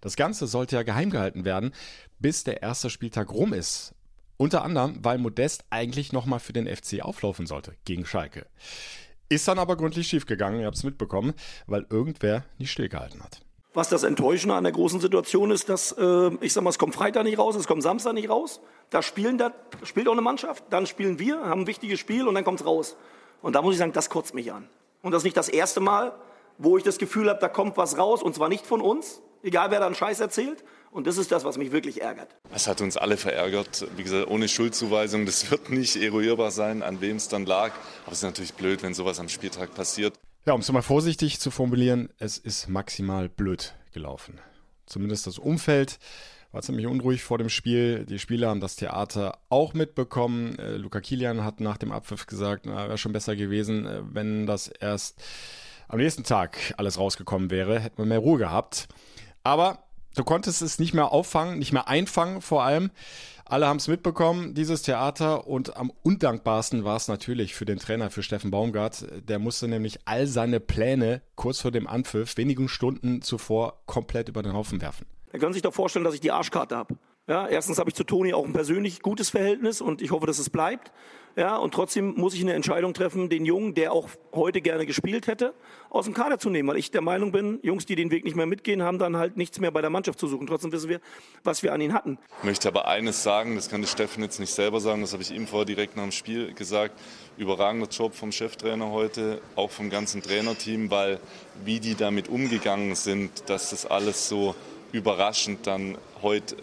das 0.00 0.14
Ganze 0.16 0.46
sollte 0.46 0.76
ja 0.76 0.84
geheim 0.84 1.10
gehalten 1.10 1.44
werden, 1.44 1.72
bis 2.20 2.44
der 2.44 2.62
erste 2.62 2.90
Spieltag 2.90 3.32
rum 3.32 3.52
ist. 3.52 3.94
Unter 4.36 4.62
anderem, 4.62 4.98
weil 5.02 5.18
Modest 5.18 5.64
eigentlich 5.68 6.12
nochmal 6.12 6.38
für 6.38 6.52
den 6.52 6.68
FC 6.68 7.00
auflaufen 7.02 7.46
sollte 7.46 7.74
gegen 7.84 8.06
Schalke. 8.06 8.46
Ist 9.30 9.46
dann 9.46 9.58
aber 9.58 9.76
gründlich 9.76 10.08
schiefgegangen, 10.08 10.60
ihr 10.60 10.66
habt 10.66 10.76
es 10.76 10.84
mitbekommen, 10.84 11.34
weil 11.66 11.86
irgendwer 11.90 12.44
nicht 12.56 12.70
stillgehalten 12.70 13.22
hat. 13.22 13.40
Was 13.74 13.90
das 13.90 14.02
Enttäuschende 14.02 14.54
an 14.54 14.64
der 14.64 14.72
großen 14.72 15.00
Situation 15.00 15.50
ist, 15.50 15.68
dass, 15.68 15.92
äh, 15.92 16.30
ich 16.40 16.54
sag 16.54 16.64
mal, 16.64 16.70
es 16.70 16.78
kommt 16.78 16.94
Freitag 16.94 17.24
nicht 17.24 17.38
raus, 17.38 17.54
es 17.54 17.66
kommt 17.66 17.82
Samstag 17.82 18.14
nicht 18.14 18.30
raus. 18.30 18.60
Da 18.88 19.02
spielen, 19.02 19.36
da 19.36 19.52
spielt 19.82 20.08
auch 20.08 20.12
eine 20.12 20.22
Mannschaft, 20.22 20.64
dann 20.70 20.86
spielen 20.86 21.18
wir, 21.18 21.40
haben 21.44 21.62
ein 21.62 21.66
wichtiges 21.66 22.00
Spiel 22.00 22.26
und 22.26 22.34
dann 22.34 22.44
kommt 22.44 22.60
es 22.60 22.66
raus. 22.66 22.96
Und 23.42 23.54
da 23.54 23.60
muss 23.60 23.74
ich 23.74 23.78
sagen, 23.78 23.92
das 23.92 24.08
kotzt 24.08 24.34
mich 24.34 24.50
an. 24.50 24.66
Und 25.02 25.12
das 25.12 25.20
ist 25.20 25.24
nicht 25.24 25.36
das 25.36 25.50
erste 25.50 25.80
Mal, 25.80 26.14
wo 26.56 26.78
ich 26.78 26.82
das 26.82 26.96
Gefühl 26.96 27.28
habe, 27.28 27.38
da 27.38 27.48
kommt 27.48 27.76
was 27.76 27.98
raus 27.98 28.22
und 28.22 28.34
zwar 28.34 28.48
nicht 28.48 28.66
von 28.66 28.80
uns, 28.80 29.20
egal 29.42 29.70
wer 29.70 29.80
da 29.80 29.86
einen 29.86 29.94
Scheiß 29.94 30.20
erzählt. 30.20 30.64
Und 30.90 31.06
das 31.06 31.18
ist 31.18 31.30
das, 31.30 31.44
was 31.44 31.58
mich 31.58 31.72
wirklich 31.72 32.02
ärgert. 32.02 32.34
Es 32.52 32.66
hat 32.66 32.80
uns 32.80 32.96
alle 32.96 33.16
verärgert. 33.16 33.86
Wie 33.96 34.02
gesagt, 34.02 34.28
ohne 34.28 34.48
Schuldzuweisung, 34.48 35.26
das 35.26 35.50
wird 35.50 35.70
nicht 35.70 35.96
eruierbar 35.96 36.50
sein, 36.50 36.82
an 36.82 37.00
wem 37.00 37.16
es 37.16 37.28
dann 37.28 37.46
lag. 37.46 37.72
Aber 38.04 38.12
es 38.12 38.18
ist 38.18 38.24
natürlich 38.24 38.54
blöd, 38.54 38.82
wenn 38.82 38.94
sowas 38.94 39.20
am 39.20 39.28
Spieltag 39.28 39.74
passiert. 39.74 40.14
Ja, 40.46 40.54
um 40.54 40.60
es 40.60 40.72
mal 40.72 40.82
vorsichtig 40.82 41.40
zu 41.40 41.50
formulieren, 41.50 42.08
es 42.18 42.38
ist 42.38 42.68
maximal 42.68 43.28
blöd 43.28 43.74
gelaufen. 43.92 44.40
Zumindest 44.86 45.26
das 45.26 45.38
Umfeld 45.38 45.98
war 46.52 46.62
ziemlich 46.62 46.86
unruhig 46.86 47.22
vor 47.22 47.36
dem 47.36 47.50
Spiel. 47.50 48.06
Die 48.06 48.18
Spieler 48.18 48.48
haben 48.48 48.60
das 48.60 48.76
Theater 48.76 49.38
auch 49.50 49.74
mitbekommen. 49.74 50.58
Äh, 50.58 50.76
Luca 50.76 51.00
Kilian 51.00 51.44
hat 51.44 51.60
nach 51.60 51.76
dem 51.76 51.92
Abpfiff 51.92 52.26
gesagt, 52.26 52.66
wäre 52.66 52.96
schon 52.96 53.12
besser 53.12 53.36
gewesen, 53.36 53.86
äh, 53.86 54.00
wenn 54.04 54.46
das 54.46 54.68
erst 54.68 55.22
am 55.88 55.98
nächsten 55.98 56.24
Tag 56.24 56.56
alles 56.76 56.98
rausgekommen 56.98 57.50
wäre, 57.50 57.80
hätten 57.80 57.98
wir 57.98 58.06
mehr 58.06 58.18
Ruhe 58.18 58.38
gehabt. 58.38 58.88
Aber 59.42 59.84
du 60.18 60.24
konntest 60.24 60.62
es 60.62 60.78
nicht 60.78 60.94
mehr 60.94 61.12
auffangen, 61.12 61.58
nicht 61.58 61.72
mehr 61.72 61.88
einfangen 61.88 62.42
vor 62.42 62.64
allem. 62.64 62.90
Alle 63.44 63.66
haben 63.66 63.78
es 63.78 63.88
mitbekommen, 63.88 64.52
dieses 64.52 64.82
Theater. 64.82 65.46
Und 65.46 65.76
am 65.76 65.90
undankbarsten 66.02 66.84
war 66.84 66.96
es 66.96 67.08
natürlich 67.08 67.54
für 67.54 67.64
den 67.64 67.78
Trainer, 67.78 68.10
für 68.10 68.22
Steffen 68.22 68.50
Baumgart. 68.50 69.06
Der 69.26 69.38
musste 69.38 69.68
nämlich 69.68 70.00
all 70.04 70.26
seine 70.26 70.60
Pläne 70.60 71.22
kurz 71.34 71.60
vor 71.60 71.70
dem 71.70 71.86
Anpfiff, 71.86 72.36
wenigen 72.36 72.68
Stunden 72.68 73.22
zuvor, 73.22 73.80
komplett 73.86 74.28
über 74.28 74.42
den 74.42 74.52
Haufen 74.52 74.82
werfen. 74.82 75.06
Er 75.32 75.38
kann 75.38 75.52
sich 75.52 75.62
doch 75.62 75.72
vorstellen, 75.72 76.04
dass 76.04 76.14
ich 76.14 76.20
die 76.20 76.30
Arschkarte 76.30 76.76
habe. 76.76 76.96
Ja, 77.26 77.46
erstens 77.46 77.78
habe 77.78 77.90
ich 77.90 77.94
zu 77.94 78.04
Toni 78.04 78.32
auch 78.32 78.44
ein 78.44 78.54
persönlich 78.54 79.00
gutes 79.00 79.30
Verhältnis 79.30 79.80
und 79.80 80.00
ich 80.00 80.10
hoffe, 80.10 80.26
dass 80.26 80.38
es 80.38 80.48
bleibt. 80.50 80.92
Ja, 81.36 81.56
und 81.56 81.72
trotzdem 81.72 82.14
muss 82.16 82.34
ich 82.34 82.40
eine 82.40 82.54
Entscheidung 82.54 82.94
treffen, 82.94 83.28
den 83.28 83.44
Jungen, 83.44 83.74
der 83.74 83.92
auch 83.92 84.08
heute 84.32 84.60
gerne 84.60 84.86
gespielt 84.86 85.28
hätte, 85.28 85.54
aus 85.90 86.04
dem 86.04 86.14
Kader 86.14 86.38
zu 86.38 86.50
nehmen, 86.50 86.68
weil 86.68 86.76
ich 86.76 86.90
der 86.90 87.00
Meinung 87.00 87.30
bin, 87.30 87.60
Jungs, 87.62 87.86
die 87.86 87.94
den 87.94 88.10
Weg 88.10 88.24
nicht 88.24 88.36
mehr 88.36 88.46
mitgehen, 88.46 88.82
haben 88.82 88.98
dann 88.98 89.16
halt 89.16 89.36
nichts 89.36 89.60
mehr 89.60 89.70
bei 89.70 89.80
der 89.80 89.90
Mannschaft 89.90 90.18
zu 90.18 90.26
suchen. 90.26 90.46
Trotzdem 90.46 90.72
wissen 90.72 90.88
wir, 90.88 91.00
was 91.44 91.62
wir 91.62 91.72
an 91.72 91.80
ihn 91.80 91.92
hatten. 91.92 92.18
Ich 92.38 92.44
möchte 92.44 92.68
aber 92.68 92.88
eines 92.88 93.22
sagen, 93.22 93.54
das 93.54 93.68
kann 93.68 93.80
der 93.80 93.88
Steffen 93.88 94.22
jetzt 94.22 94.40
nicht 94.40 94.52
selber 94.52 94.80
sagen, 94.80 95.00
das 95.00 95.12
habe 95.12 95.22
ich 95.22 95.30
ihm 95.30 95.46
vorher 95.46 95.66
direkt 95.66 95.96
nach 95.96 96.02
dem 96.02 96.12
Spiel 96.12 96.52
gesagt. 96.54 96.98
Überragender 97.36 97.88
Job 97.88 98.14
vom 98.14 98.32
Cheftrainer 98.32 98.90
heute, 98.90 99.40
auch 99.54 99.70
vom 99.70 99.90
ganzen 99.90 100.22
Trainerteam, 100.22 100.90
weil 100.90 101.20
wie 101.64 101.78
die 101.78 101.94
damit 101.94 102.28
umgegangen 102.28 102.94
sind, 102.94 103.48
dass 103.48 103.70
das 103.70 103.86
alles 103.86 104.28
so 104.28 104.54
überraschend 104.90 105.66
dann 105.66 105.98
heute 106.22 106.56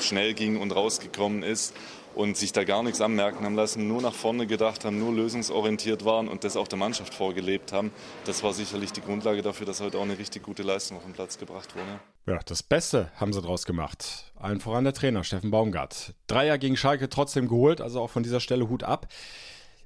schnell 0.00 0.32
ging 0.32 0.58
und 0.58 0.74
rausgekommen 0.74 1.42
ist 1.42 1.74
und 2.14 2.36
sich 2.36 2.52
da 2.52 2.64
gar 2.64 2.82
nichts 2.82 3.00
anmerken 3.00 3.44
haben 3.44 3.54
lassen, 3.54 3.88
nur 3.88 4.02
nach 4.02 4.14
vorne 4.14 4.46
gedacht 4.46 4.84
haben, 4.84 4.98
nur 4.98 5.12
lösungsorientiert 5.12 6.04
waren 6.04 6.28
und 6.28 6.44
das 6.44 6.56
auch 6.56 6.68
der 6.68 6.78
Mannschaft 6.78 7.14
vorgelebt 7.14 7.72
haben. 7.72 7.92
Das 8.24 8.42
war 8.42 8.52
sicherlich 8.52 8.92
die 8.92 9.00
Grundlage 9.00 9.42
dafür, 9.42 9.66
dass 9.66 9.80
heute 9.80 9.98
auch 9.98 10.02
eine 10.02 10.18
richtig 10.18 10.42
gute 10.42 10.62
Leistung 10.62 10.96
auf 10.96 11.04
den 11.04 11.12
Platz 11.12 11.38
gebracht 11.38 11.74
wurde. 11.74 12.00
Ja, 12.26 12.40
das 12.44 12.62
Beste 12.62 13.10
haben 13.16 13.32
sie 13.32 13.40
draus 13.40 13.64
gemacht. 13.64 14.32
Allen 14.36 14.60
voran 14.60 14.84
der 14.84 14.94
Trainer, 14.94 15.24
Steffen 15.24 15.50
Baumgart. 15.50 16.14
Dreier 16.26 16.58
gegen 16.58 16.76
Schalke 16.76 17.08
trotzdem 17.08 17.48
geholt, 17.48 17.80
also 17.80 18.00
auch 18.00 18.10
von 18.10 18.22
dieser 18.22 18.40
Stelle 18.40 18.68
Hut 18.68 18.82
ab. 18.82 19.08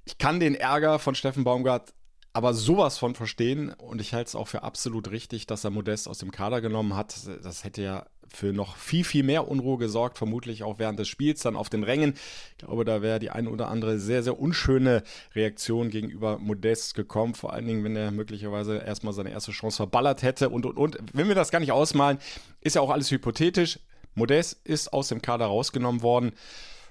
Ich 0.04 0.18
kann 0.18 0.40
den 0.40 0.54
Ärger 0.54 0.98
von 0.98 1.14
Steffen 1.14 1.44
Baumgart 1.44 1.92
aber 2.36 2.52
sowas 2.52 2.98
von 2.98 3.14
verstehen 3.14 3.72
und 3.72 3.98
ich 3.98 4.12
halte 4.12 4.28
es 4.28 4.34
auch 4.34 4.46
für 4.46 4.62
absolut 4.62 5.10
richtig, 5.10 5.46
dass 5.46 5.64
er 5.64 5.70
Modest 5.70 6.06
aus 6.06 6.18
dem 6.18 6.30
Kader 6.30 6.60
genommen 6.60 6.94
hat. 6.94 7.16
Das 7.42 7.64
hätte 7.64 7.80
ja 7.80 8.04
für 8.32 8.52
noch 8.52 8.76
viel, 8.76 9.04
viel 9.04 9.22
mehr 9.22 9.48
Unruhe 9.48 9.78
gesorgt, 9.78 10.18
vermutlich 10.18 10.62
auch 10.62 10.78
während 10.78 10.98
des 10.98 11.08
Spiels 11.08 11.42
dann 11.42 11.56
auf 11.56 11.68
den 11.68 11.82
Rängen. 11.82 12.14
Ich 12.52 12.66
glaube, 12.66 12.84
da 12.84 13.02
wäre 13.02 13.18
die 13.18 13.30
eine 13.30 13.50
oder 13.50 13.68
andere 13.68 13.98
sehr, 13.98 14.22
sehr 14.22 14.38
unschöne 14.38 15.02
Reaktion 15.34 15.90
gegenüber 15.90 16.38
Modest 16.38 16.94
gekommen, 16.94 17.34
vor 17.34 17.52
allen 17.52 17.66
Dingen, 17.66 17.84
wenn 17.84 17.96
er 17.96 18.10
möglicherweise 18.10 18.78
erstmal 18.78 19.12
seine 19.12 19.30
erste 19.30 19.52
Chance 19.52 19.76
verballert 19.76 20.22
hätte 20.22 20.48
und, 20.48 20.66
und, 20.66 20.76
und. 20.76 20.98
Wenn 21.12 21.28
wir 21.28 21.34
das 21.34 21.50
gar 21.50 21.60
nicht 21.60 21.72
ausmalen, 21.72 22.18
ist 22.60 22.76
ja 22.76 22.82
auch 22.82 22.90
alles 22.90 23.10
hypothetisch. 23.10 23.78
Modest 24.14 24.60
ist 24.64 24.92
aus 24.92 25.08
dem 25.08 25.22
Kader 25.22 25.46
rausgenommen 25.46 26.02
worden. 26.02 26.32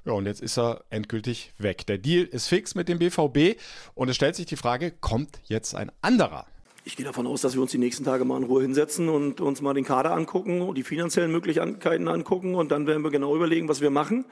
Ja, 0.06 0.14
und 0.14 0.28
jetzt 0.28 0.42
ist 0.42 0.60
er 0.60 0.84
endgültig 0.92 1.52
weg. 1.58 1.88
Der 1.88 1.98
Deal 1.98 2.26
ist 2.26 2.48
fix 2.48 2.76
mit 2.76 2.88
dem 2.88 3.00
BVB 3.00 3.60
und 3.96 4.08
es 4.08 4.16
stellt 4.16 4.36
sich 4.36 4.46
die 4.46 4.56
Frage, 4.56 4.92
kommt 4.92 5.40
jetzt 5.46 5.74
ein 5.74 5.92
anderer? 6.02 6.46
Ich 6.88 6.96
gehe 6.96 7.04
davon 7.04 7.26
aus, 7.26 7.42
dass 7.42 7.56
wir 7.56 7.64
uns 7.64 7.72
die 7.72 7.80
nächsten 7.80 8.04
Tage 8.04 8.26
mal 8.26 8.38
in 8.38 8.44
Ruhe 8.44 8.62
hinsetzen 8.62 9.10
und 9.10 9.42
uns 9.42 9.60
mal 9.60 9.74
den 9.74 9.84
Kader 9.84 10.14
angucken 10.14 10.62
und 10.62 10.78
die 10.78 10.84
finanziellen 10.84 11.32
Möglichkeiten 11.32 12.08
angucken 12.08 12.54
und 12.54 12.70
dann 12.70 12.86
werden 12.86 13.04
wir 13.04 13.10
genau 13.10 13.36
überlegen, 13.36 13.68
was 13.68 13.82
wir 13.82 13.90
machen, 13.90 14.24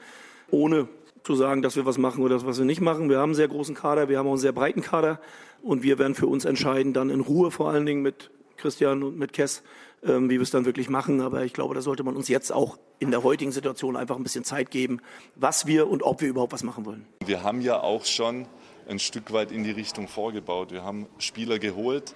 ohne 0.52 0.86
zu 1.24 1.34
sagen, 1.34 1.62
dass 1.62 1.74
wir 1.74 1.84
was 1.84 1.98
machen 1.98 2.22
oder 2.22 2.46
was 2.46 2.58
wir 2.58 2.64
nicht 2.64 2.80
machen. 2.80 3.10
Wir 3.10 3.18
haben 3.18 3.30
einen 3.30 3.34
sehr 3.34 3.48
großen 3.48 3.74
Kader, 3.74 4.08
wir 4.08 4.18
haben 4.18 4.28
auch 4.28 4.32
einen 4.32 4.38
sehr 4.38 4.52
breiten 4.52 4.82
Kader 4.82 5.20
und 5.64 5.82
wir 5.82 5.98
werden 5.98 6.14
für 6.14 6.28
uns 6.28 6.44
entscheiden, 6.44 6.92
dann 6.92 7.10
in 7.10 7.18
Ruhe 7.18 7.50
vor 7.50 7.70
allen 7.70 7.86
Dingen 7.86 8.02
mit 8.02 8.30
Christian 8.56 9.02
und 9.02 9.18
mit 9.18 9.32
Kess, 9.32 9.64
ähm, 10.04 10.30
wie 10.30 10.34
wir 10.34 10.42
es 10.42 10.52
dann 10.52 10.64
wirklich 10.64 10.88
machen. 10.88 11.20
Aber 11.22 11.44
ich 11.44 11.54
glaube, 11.54 11.74
da 11.74 11.80
sollte 11.80 12.04
man 12.04 12.14
uns 12.14 12.28
jetzt 12.28 12.52
auch 12.52 12.78
in 13.00 13.10
der 13.10 13.24
heutigen 13.24 13.50
Situation 13.50 13.96
einfach 13.96 14.14
ein 14.14 14.22
bisschen 14.22 14.44
Zeit 14.44 14.70
geben, 14.70 15.00
was 15.34 15.66
wir 15.66 15.88
und 15.88 16.04
ob 16.04 16.20
wir 16.20 16.28
überhaupt 16.28 16.52
was 16.52 16.62
machen 16.62 16.86
wollen. 16.86 17.04
Wir 17.26 17.42
haben 17.42 17.60
ja 17.60 17.80
auch 17.80 18.04
schon 18.04 18.46
ein 18.88 19.00
Stück 19.00 19.32
weit 19.32 19.50
in 19.50 19.64
die 19.64 19.72
Richtung 19.72 20.06
vorgebaut. 20.06 20.70
Wir 20.70 20.84
haben 20.84 21.08
Spieler 21.18 21.58
geholt, 21.58 22.14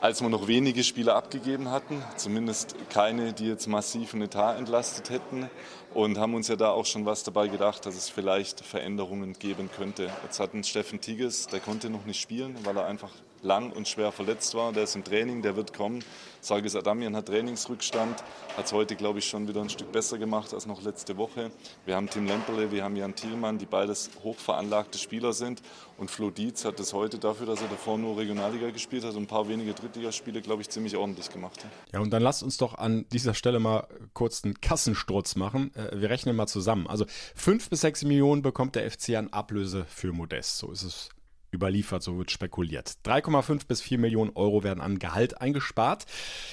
als 0.00 0.20
wir 0.20 0.28
noch 0.28 0.46
wenige 0.46 0.84
Spieler 0.84 1.16
abgegeben 1.16 1.70
hatten, 1.70 2.02
zumindest 2.16 2.76
keine, 2.90 3.32
die 3.32 3.46
jetzt 3.46 3.66
massiv 3.66 4.14
einen 4.14 4.22
Etat 4.22 4.56
entlastet 4.56 5.10
hätten 5.10 5.50
und 5.94 6.18
haben 6.18 6.34
uns 6.34 6.48
ja 6.48 6.56
da 6.56 6.70
auch 6.70 6.86
schon 6.86 7.06
was 7.06 7.24
dabei 7.24 7.48
gedacht, 7.48 7.84
dass 7.86 7.96
es 7.96 8.08
vielleicht 8.08 8.60
Veränderungen 8.60 9.32
geben 9.38 9.70
könnte. 9.76 10.10
Jetzt 10.22 10.38
hatten 10.38 10.62
Steffen 10.62 11.00
Tigges, 11.00 11.48
der 11.48 11.60
konnte 11.60 11.90
noch 11.90 12.04
nicht 12.04 12.20
spielen, 12.20 12.56
weil 12.64 12.76
er 12.76 12.86
einfach 12.86 13.10
lang 13.42 13.70
und 13.72 13.88
schwer 13.88 14.12
verletzt 14.12 14.54
war. 14.54 14.72
Der 14.72 14.84
ist 14.84 14.96
im 14.96 15.04
Training, 15.04 15.42
der 15.42 15.56
wird 15.56 15.74
kommen. 15.74 16.04
Sargis 16.40 16.76
Adamian 16.76 17.16
hat 17.16 17.26
Trainingsrückstand, 17.26 18.22
hat 18.56 18.66
es 18.66 18.72
heute, 18.72 18.96
glaube 18.96 19.18
ich, 19.18 19.28
schon 19.28 19.48
wieder 19.48 19.60
ein 19.60 19.70
Stück 19.70 19.90
besser 19.92 20.18
gemacht 20.18 20.54
als 20.54 20.66
noch 20.66 20.82
letzte 20.82 21.16
Woche. 21.16 21.50
Wir 21.84 21.96
haben 21.96 22.08
Tim 22.08 22.26
Lemperle, 22.26 22.70
wir 22.70 22.84
haben 22.84 22.96
Jan 22.96 23.14
Thielmann, 23.14 23.58
die 23.58 23.66
beides 23.66 24.10
hochveranlagte 24.22 24.98
Spieler 24.98 25.32
sind. 25.32 25.62
Und 25.96 26.10
Flo 26.10 26.30
Dietz 26.30 26.64
hat 26.64 26.78
es 26.80 26.92
heute 26.92 27.18
dafür, 27.18 27.46
dass 27.46 27.60
er 27.60 27.68
davor 27.68 27.98
nur 27.98 28.16
Regionalliga 28.16 28.70
gespielt 28.70 29.04
hat 29.04 29.14
und 29.14 29.24
ein 29.24 29.26
paar 29.26 29.48
wenige 29.48 29.74
Drittligaspiele, 29.74 30.40
glaube 30.40 30.62
ich, 30.62 30.70
ziemlich 30.70 30.96
ordentlich 30.96 31.30
gemacht 31.30 31.64
hat. 31.64 31.70
Ja, 31.92 32.00
und 32.00 32.10
dann 32.10 32.22
lasst 32.22 32.42
uns 32.42 32.56
doch 32.56 32.78
an 32.78 33.04
dieser 33.12 33.34
Stelle 33.34 33.58
mal 33.58 33.88
kurz 34.14 34.44
einen 34.44 34.60
Kassensturz 34.60 35.34
machen. 35.36 35.74
Äh, 35.74 36.00
wir 36.00 36.10
rechnen 36.10 36.36
mal 36.36 36.46
zusammen. 36.46 36.86
Also 36.86 37.04
fünf 37.34 37.68
bis 37.68 37.80
sechs 37.80 38.04
Millionen 38.04 38.42
bekommt 38.42 38.76
der 38.76 38.90
FC 38.90 39.10
an 39.16 39.28
Ablöse 39.28 39.86
für 39.88 40.12
Modest. 40.12 40.58
So 40.58 40.70
ist 40.70 40.82
es 40.82 41.10
überliefert, 41.52 42.02
so 42.02 42.18
wird 42.18 42.30
spekuliert. 42.30 42.96
3,5 43.04 43.66
bis 43.66 43.80
4 43.80 43.98
Millionen 43.98 44.32
Euro 44.34 44.62
werden 44.62 44.80
an 44.80 44.98
Gehalt 44.98 45.40
eingespart. 45.40 46.06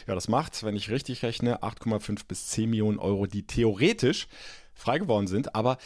Ja, 0.08 0.15
das 0.15 0.27
macht, 0.27 0.63
wenn 0.63 0.75
ich 0.75 0.89
richtig 0.89 1.23
rechne, 1.23 1.63
8,5 1.63 2.21
bis 2.27 2.47
10 2.47 2.69
Millionen 2.69 2.99
Euro, 2.99 3.25
die 3.25 3.45
theoretisch 3.45 4.27
frei 4.73 4.99
geworden 4.99 5.27
sind, 5.27 5.55
aber 5.55 5.77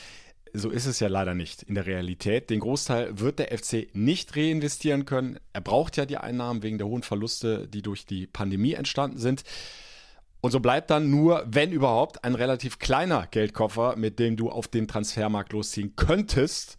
so 0.53 0.69
ist 0.69 0.85
es 0.85 0.99
ja 0.99 1.07
leider 1.07 1.35
nicht 1.35 1.63
in 1.63 1.75
der 1.75 1.85
Realität. 1.85 2.49
Den 2.49 2.59
Großteil 2.59 3.19
wird 3.19 3.39
der 3.39 3.55
FC 3.55 3.87
nicht 3.93 4.35
reinvestieren 4.35 5.05
können. 5.05 5.39
Er 5.53 5.61
braucht 5.61 5.97
ja 5.97 6.05
die 6.05 6.17
Einnahmen 6.17 6.63
wegen 6.63 6.77
der 6.77 6.87
hohen 6.87 7.03
Verluste, 7.03 7.67
die 7.67 7.81
durch 7.81 8.05
die 8.05 8.27
Pandemie 8.27 8.73
entstanden 8.73 9.19
sind. 9.19 9.43
Und 10.41 10.51
so 10.51 10.59
bleibt 10.59 10.89
dann 10.89 11.09
nur, 11.09 11.43
wenn 11.47 11.71
überhaupt, 11.71 12.23
ein 12.23 12.35
relativ 12.35 12.79
kleiner 12.79 13.27
Geldkoffer, 13.29 13.95
mit 13.97 14.19
dem 14.19 14.37
du 14.37 14.49
auf 14.49 14.67
den 14.67 14.87
Transfermarkt 14.87 15.51
losziehen 15.51 15.95
könntest. 15.95 16.77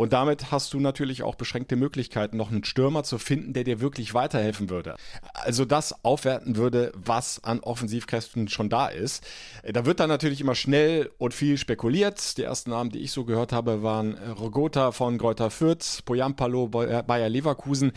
Und 0.00 0.14
damit 0.14 0.50
hast 0.50 0.72
du 0.72 0.80
natürlich 0.80 1.22
auch 1.24 1.34
beschränkte 1.34 1.76
Möglichkeiten, 1.76 2.38
noch 2.38 2.50
einen 2.50 2.64
Stürmer 2.64 3.02
zu 3.02 3.18
finden, 3.18 3.52
der 3.52 3.64
dir 3.64 3.82
wirklich 3.82 4.14
weiterhelfen 4.14 4.70
würde. 4.70 4.96
Also 5.34 5.66
das 5.66 6.06
aufwerten 6.06 6.56
würde, 6.56 6.90
was 6.96 7.44
an 7.44 7.60
Offensivkräften 7.60 8.48
schon 8.48 8.70
da 8.70 8.86
ist. 8.86 9.22
Da 9.62 9.84
wird 9.84 10.00
dann 10.00 10.08
natürlich 10.08 10.40
immer 10.40 10.54
schnell 10.54 11.10
und 11.18 11.34
viel 11.34 11.58
spekuliert. 11.58 12.38
Die 12.38 12.44
ersten 12.44 12.70
Namen, 12.70 12.88
die 12.88 13.00
ich 13.00 13.12
so 13.12 13.26
gehört 13.26 13.52
habe, 13.52 13.82
waren 13.82 14.14
Rogota 14.14 14.92
von 14.92 15.18
Greuther 15.18 15.50
Fürth, 15.50 16.02
Poyampalo, 16.06 16.68
Bayer 16.68 17.28
Leverkusen. 17.28 17.92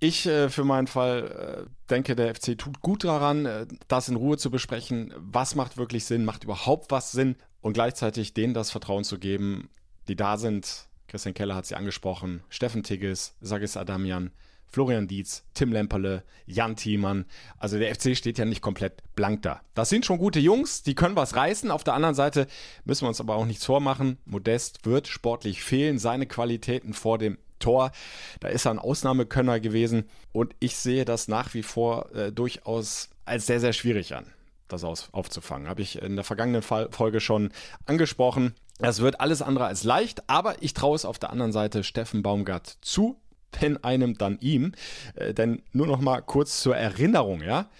Ich 0.00 0.24
äh, 0.24 0.48
für 0.48 0.64
meinen 0.64 0.86
Fall 0.86 1.66
äh, 1.66 1.90
denke, 1.90 2.16
der 2.16 2.34
FC 2.34 2.56
tut 2.56 2.80
gut 2.80 3.04
daran, 3.04 3.44
äh, 3.44 3.66
das 3.86 4.08
in 4.08 4.16
Ruhe 4.16 4.38
zu 4.38 4.50
besprechen. 4.50 5.12
Was 5.18 5.56
macht 5.56 5.76
wirklich 5.76 6.06
Sinn? 6.06 6.24
Macht 6.24 6.44
überhaupt 6.44 6.90
was 6.90 7.12
Sinn? 7.12 7.36
Und 7.60 7.74
gleichzeitig 7.74 8.32
denen 8.32 8.54
das 8.54 8.70
Vertrauen 8.70 9.04
zu 9.04 9.18
geben, 9.18 9.68
die 10.08 10.16
da 10.16 10.38
sind, 10.38 10.88
Christian 11.14 11.34
Keller 11.34 11.54
hat 11.54 11.64
sie 11.64 11.76
angesprochen, 11.76 12.42
Steffen 12.48 12.82
Tigges, 12.82 13.36
Sagis 13.40 13.76
Adamian, 13.76 14.32
Florian 14.66 15.06
Dietz, 15.06 15.44
Tim 15.54 15.70
Lemperle, 15.70 16.24
Jan 16.44 16.74
Thiemann. 16.74 17.26
Also 17.56 17.78
der 17.78 17.94
FC 17.94 18.16
steht 18.16 18.36
ja 18.36 18.44
nicht 18.44 18.62
komplett 18.62 19.00
blank 19.14 19.42
da. 19.42 19.60
Das 19.74 19.90
sind 19.90 20.04
schon 20.04 20.18
gute 20.18 20.40
Jungs, 20.40 20.82
die 20.82 20.96
können 20.96 21.14
was 21.14 21.36
reißen. 21.36 21.70
Auf 21.70 21.84
der 21.84 21.94
anderen 21.94 22.16
Seite 22.16 22.48
müssen 22.84 23.04
wir 23.04 23.10
uns 23.10 23.20
aber 23.20 23.36
auch 23.36 23.46
nichts 23.46 23.64
vormachen. 23.64 24.18
Modest 24.24 24.86
wird 24.86 25.06
sportlich 25.06 25.62
fehlen. 25.62 26.00
Seine 26.00 26.26
Qualitäten 26.26 26.94
vor 26.94 27.18
dem 27.18 27.38
Tor. 27.60 27.92
Da 28.40 28.48
ist 28.48 28.64
er 28.64 28.72
ein 28.72 28.80
Ausnahmekönner 28.80 29.60
gewesen 29.60 30.08
und 30.32 30.56
ich 30.58 30.74
sehe 30.74 31.04
das 31.04 31.28
nach 31.28 31.54
wie 31.54 31.62
vor 31.62 32.12
äh, 32.12 32.32
durchaus 32.32 33.08
als 33.24 33.46
sehr, 33.46 33.60
sehr 33.60 33.72
schwierig 33.72 34.16
an, 34.16 34.26
das 34.66 34.82
aus, 34.82 35.10
aufzufangen. 35.12 35.68
Habe 35.68 35.82
ich 35.82 36.02
in 36.02 36.16
der 36.16 36.24
vergangenen 36.24 36.62
Folge 36.62 37.20
schon 37.20 37.52
angesprochen. 37.86 38.56
Es 38.78 39.00
wird 39.00 39.20
alles 39.20 39.40
andere 39.40 39.66
als 39.66 39.84
leicht, 39.84 40.28
aber 40.28 40.62
ich 40.62 40.74
traue 40.74 40.96
es 40.96 41.04
auf 41.04 41.18
der 41.18 41.30
anderen 41.30 41.52
Seite 41.52 41.84
Steffen 41.84 42.22
Baumgart 42.22 42.78
zu, 42.80 43.20
wenn 43.60 43.82
einem 43.84 44.18
dann 44.18 44.38
ihm. 44.40 44.72
Äh, 45.14 45.34
denn 45.34 45.62
nur 45.72 45.86
noch 45.86 46.00
mal 46.00 46.20
kurz 46.20 46.60
zur 46.60 46.76
Erinnerung, 46.76 47.42
ja. 47.42 47.70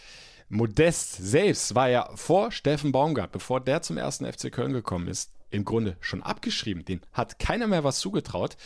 Modest 0.48 1.14
selbst 1.16 1.74
war 1.74 1.88
ja 1.88 2.08
vor 2.14 2.52
Steffen 2.52 2.92
Baumgart, 2.92 3.32
bevor 3.32 3.60
der 3.60 3.82
zum 3.82 3.96
ersten 3.96 4.30
FC 4.30 4.52
Köln 4.52 4.72
gekommen 4.72 5.08
ist, 5.08 5.32
im 5.50 5.64
Grunde 5.64 5.96
schon 6.00 6.22
abgeschrieben. 6.22 6.84
Den 6.84 7.00
hat 7.12 7.38
keiner 7.38 7.66
mehr 7.66 7.82
was 7.82 7.98
zugetraut. 7.98 8.56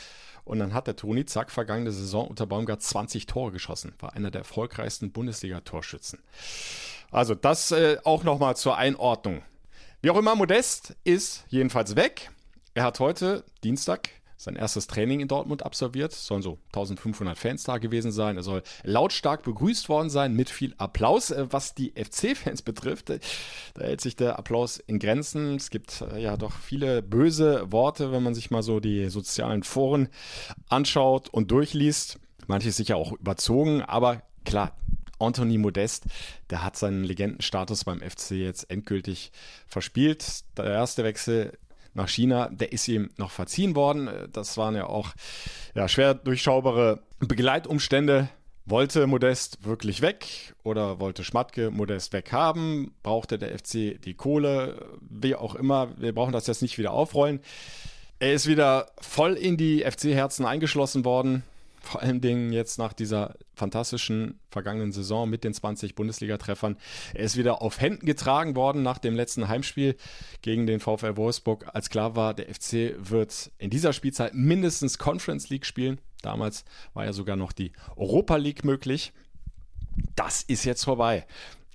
Und 0.45 0.61
dann 0.61 0.73
hat 0.73 0.87
der 0.87 0.97
Toni 0.97 1.27
Zack 1.27 1.51
vergangene 1.51 1.93
Saison 1.93 2.27
unter 2.27 2.47
Baumgart 2.47 2.83
20 2.83 3.27
Tore 3.27 3.53
geschossen. 3.53 3.95
War 3.99 4.14
einer 4.14 4.31
der 4.31 4.41
erfolgreichsten 4.41 5.12
Bundesliga-Torschützen. 5.12 6.21
Also 7.11 7.35
das 7.35 7.71
äh, 7.71 7.99
auch 8.05 8.25
nochmal 8.25 8.57
zur 8.57 8.79
Einordnung. 8.79 9.43
Wie 10.01 10.11
auch 10.11 10.17
immer, 10.17 10.37
Modest 10.37 10.95
ist 11.03 11.45
jedenfalls 11.49 11.97
weg. 11.97 12.31
Er 12.75 12.85
hat 12.85 13.01
heute, 13.01 13.45
Dienstag, 13.65 14.11
sein 14.37 14.55
erstes 14.55 14.87
Training 14.87 15.19
in 15.19 15.27
Dortmund 15.27 15.65
absolviert. 15.65 16.13
Es 16.13 16.25
sollen 16.25 16.43
so 16.43 16.59
1500 16.69 17.37
Fans 17.37 17.65
da 17.65 17.79
gewesen 17.79 18.13
sein. 18.13 18.37
Er 18.37 18.45
soll 18.45 18.63
lautstark 18.85 19.43
begrüßt 19.43 19.89
worden 19.89 20.09
sein 20.09 20.35
mit 20.35 20.51
viel 20.51 20.73
Applaus. 20.79 21.33
Äh, 21.33 21.49
was 21.51 21.75
die 21.75 21.95
FC-Fans 21.97 22.63
betrifft, 22.65 23.11
da 23.11 23.19
hält 23.81 24.01
sich 24.01 24.15
der 24.15 24.39
Applaus 24.39 24.79
in 24.79 25.01
Grenzen. 25.01 25.57
Es 25.57 25.71
gibt 25.71 26.03
äh, 26.03 26.23
ja 26.23 26.37
doch 26.37 26.53
viele 26.53 27.03
böse 27.03 27.73
Worte, 27.73 28.13
wenn 28.13 28.23
man 28.23 28.37
sich 28.37 28.53
mal 28.53 28.63
so 28.63 28.79
die 28.79 29.09
sozialen 29.09 29.65
Foren 29.65 30.09
anschaut 30.69 31.29
und 31.29 31.51
durchliest. 31.51 32.21
Manche 32.47 32.71
sicher 32.71 32.97
auch 32.97 33.13
überzogen, 33.15 33.83
aber 33.83 34.23
klar, 34.45 34.77
Anthony 35.18 35.59
Modest, 35.59 36.04
der 36.50 36.62
hat 36.62 36.76
seinen 36.76 37.04
Legendenstatus 37.04 37.85
beim 37.85 38.00
FC 38.00 38.33
jetzt 38.33 38.70
endgültig 38.70 39.33
verspielt. 39.66 40.44
Der 40.57 40.66
erste 40.66 41.04
Wechsel 41.04 41.59
nach 41.94 42.09
China, 42.09 42.48
der 42.50 42.72
ist 42.72 42.88
ihm 42.88 43.11
noch 43.16 43.31
verziehen 43.31 43.74
worden. 43.74 44.09
Das 44.33 44.57
waren 44.57 44.74
ja 44.74 44.87
auch 44.87 45.11
ja, 45.74 45.88
schwer 45.88 46.14
durchschaubare 46.14 47.02
Begleitumstände. 47.18 48.28
Wollte 48.64 49.07
Modest 49.07 49.64
wirklich 49.64 50.02
weg 50.02 50.54
oder 50.62 51.00
wollte 51.00 51.24
Schmatke 51.24 51.70
Modest 51.70 52.12
weghaben? 52.12 52.94
Brauchte 53.02 53.38
der 53.38 53.59
FC 53.59 53.98
die 54.02 54.12
Kohle? 54.14 54.98
Wie 55.00 55.35
auch 55.35 55.54
immer, 55.54 55.88
wir 55.96 56.14
brauchen 56.14 56.33
das 56.33 56.46
jetzt 56.46 56.61
nicht 56.61 56.76
wieder 56.76 56.92
aufrollen. 56.92 57.40
Er 58.18 58.35
ist 58.35 58.46
wieder 58.46 58.90
voll 59.00 59.35
in 59.35 59.57
die 59.57 59.81
FC-Herzen 59.90 60.44
eingeschlossen 60.44 61.04
worden. 61.07 61.44
Vor 61.88 62.03
allen 62.03 62.20
Dingen 62.20 62.53
jetzt 62.53 62.79
nach 62.79 62.92
dieser 62.92 63.35
fantastischen 63.55 64.40
vergangenen 64.51 64.92
Saison 64.92 65.27
mit 65.27 65.42
den 65.42 65.55
20 65.55 65.94
Bundesliga-Treffern. 65.94 66.77
Er 67.14 67.24
ist 67.24 67.38
wieder 67.38 67.62
auf 67.62 67.81
Händen 67.81 68.05
getragen 68.05 68.57
worden 68.57 68.83
nach 68.83 68.98
dem 68.98 69.16
letzten 69.16 69.48
Heimspiel 69.48 69.96
gegen 70.42 70.66
den 70.66 70.81
VfL 70.81 71.16
Wolfsburg, 71.16 71.64
als 71.72 71.88
klar 71.88 72.14
war, 72.14 72.35
der 72.35 72.55
FC 72.55 72.94
wird 72.98 73.53
in 73.57 73.70
dieser 73.70 73.94
Spielzeit 73.94 74.35
mindestens 74.35 74.98
Conference 74.98 75.48
League 75.48 75.64
spielen. 75.64 75.98
Damals 76.20 76.66
war 76.92 77.07
ja 77.07 77.14
sogar 77.14 77.37
noch 77.37 77.53
die 77.53 77.72
Europa 77.96 78.37
League 78.37 78.66
möglich. 78.66 79.14
Das 80.14 80.42
ist 80.42 80.64
jetzt 80.64 80.85
vorbei. 80.85 81.27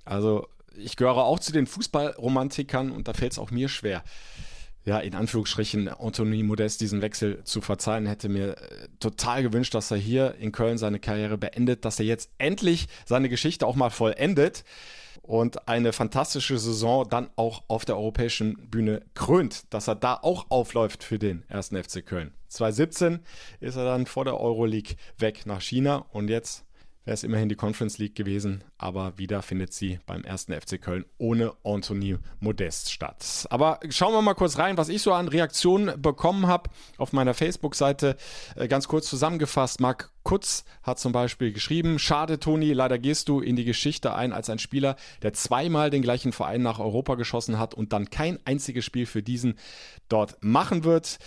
Also 0.04 0.46
ich 0.76 0.94
gehöre 0.94 1.24
auch 1.24 1.40
zu 1.40 1.50
den 1.50 1.66
Fußballromantikern 1.66 2.92
und 2.92 3.08
da 3.08 3.14
fällt 3.14 3.32
es 3.32 3.38
auch 3.40 3.50
mir 3.50 3.68
schwer, 3.68 4.04
ja, 4.84 4.98
in 4.98 5.14
Anführungsstrichen 5.14 5.88
Anthony 5.88 6.42
Modest 6.42 6.80
diesen 6.80 7.00
Wechsel 7.00 7.42
zu 7.44 7.60
verzeihen, 7.60 8.06
hätte 8.06 8.28
mir 8.28 8.56
äh, 8.56 8.88
total 9.00 9.42
gewünscht, 9.42 9.74
dass 9.74 9.90
er 9.90 9.96
hier 9.96 10.34
in 10.36 10.52
Köln 10.52 10.78
seine 10.78 10.98
Karriere 10.98 11.38
beendet, 11.38 11.84
dass 11.84 11.98
er 11.98 12.06
jetzt 12.06 12.30
endlich 12.38 12.88
seine 13.06 13.28
Geschichte 13.28 13.66
auch 13.66 13.76
mal 13.76 13.90
vollendet 13.90 14.64
und 15.22 15.68
eine 15.68 15.94
fantastische 15.94 16.58
Saison 16.58 17.08
dann 17.08 17.30
auch 17.36 17.62
auf 17.68 17.86
der 17.86 17.96
europäischen 17.96 18.68
Bühne 18.68 19.00
krönt, 19.14 19.72
dass 19.72 19.88
er 19.88 19.94
da 19.94 20.18
auch 20.20 20.50
aufläuft 20.50 21.02
für 21.02 21.18
den 21.18 21.44
ersten 21.48 21.82
FC 21.82 22.04
Köln. 22.04 22.32
2017 22.48 23.20
ist 23.60 23.76
er 23.76 23.84
dann 23.84 24.06
vor 24.06 24.24
der 24.24 24.38
Euroleague 24.38 24.96
weg 25.18 25.46
nach 25.46 25.62
China 25.62 26.04
und 26.12 26.28
jetzt 26.28 26.63
wäre 27.04 27.14
es 27.14 27.22
immerhin 27.22 27.48
die 27.48 27.54
Conference 27.54 27.98
League 27.98 28.14
gewesen, 28.14 28.64
aber 28.78 29.18
wieder 29.18 29.42
findet 29.42 29.72
sie 29.72 29.98
beim 30.06 30.24
ersten 30.24 30.52
FC 30.58 30.80
Köln 30.80 31.04
ohne 31.18 31.52
Anthony 31.62 32.16
Modest 32.40 32.90
statt. 32.90 33.46
Aber 33.50 33.80
schauen 33.90 34.14
wir 34.14 34.22
mal 34.22 34.34
kurz 34.34 34.58
rein, 34.58 34.76
was 34.76 34.88
ich 34.88 35.02
so 35.02 35.12
an 35.12 35.28
Reaktionen 35.28 36.00
bekommen 36.00 36.46
habe 36.46 36.70
auf 36.96 37.12
meiner 37.12 37.34
Facebook-Seite. 37.34 38.16
Äh, 38.56 38.68
ganz 38.68 38.88
kurz 38.88 39.08
zusammengefasst, 39.08 39.80
Marc 39.80 40.10
Kutz 40.24 40.64
hat 40.82 40.98
zum 40.98 41.12
Beispiel 41.12 41.52
geschrieben, 41.52 41.98
schade 41.98 42.40
Toni, 42.40 42.72
leider 42.72 42.98
gehst 42.98 43.28
du 43.28 43.40
in 43.40 43.56
die 43.56 43.64
Geschichte 43.64 44.14
ein 44.14 44.32
als 44.32 44.48
ein 44.48 44.58
Spieler, 44.58 44.96
der 45.22 45.34
zweimal 45.34 45.90
den 45.90 46.00
gleichen 46.00 46.32
Verein 46.32 46.62
nach 46.62 46.78
Europa 46.78 47.14
geschossen 47.16 47.58
hat 47.58 47.74
und 47.74 47.92
dann 47.92 48.08
kein 48.08 48.38
einziges 48.46 48.86
Spiel 48.86 49.04
für 49.04 49.22
diesen 49.22 49.58
dort 50.08 50.38
machen 50.40 50.84
wird. 50.84 51.18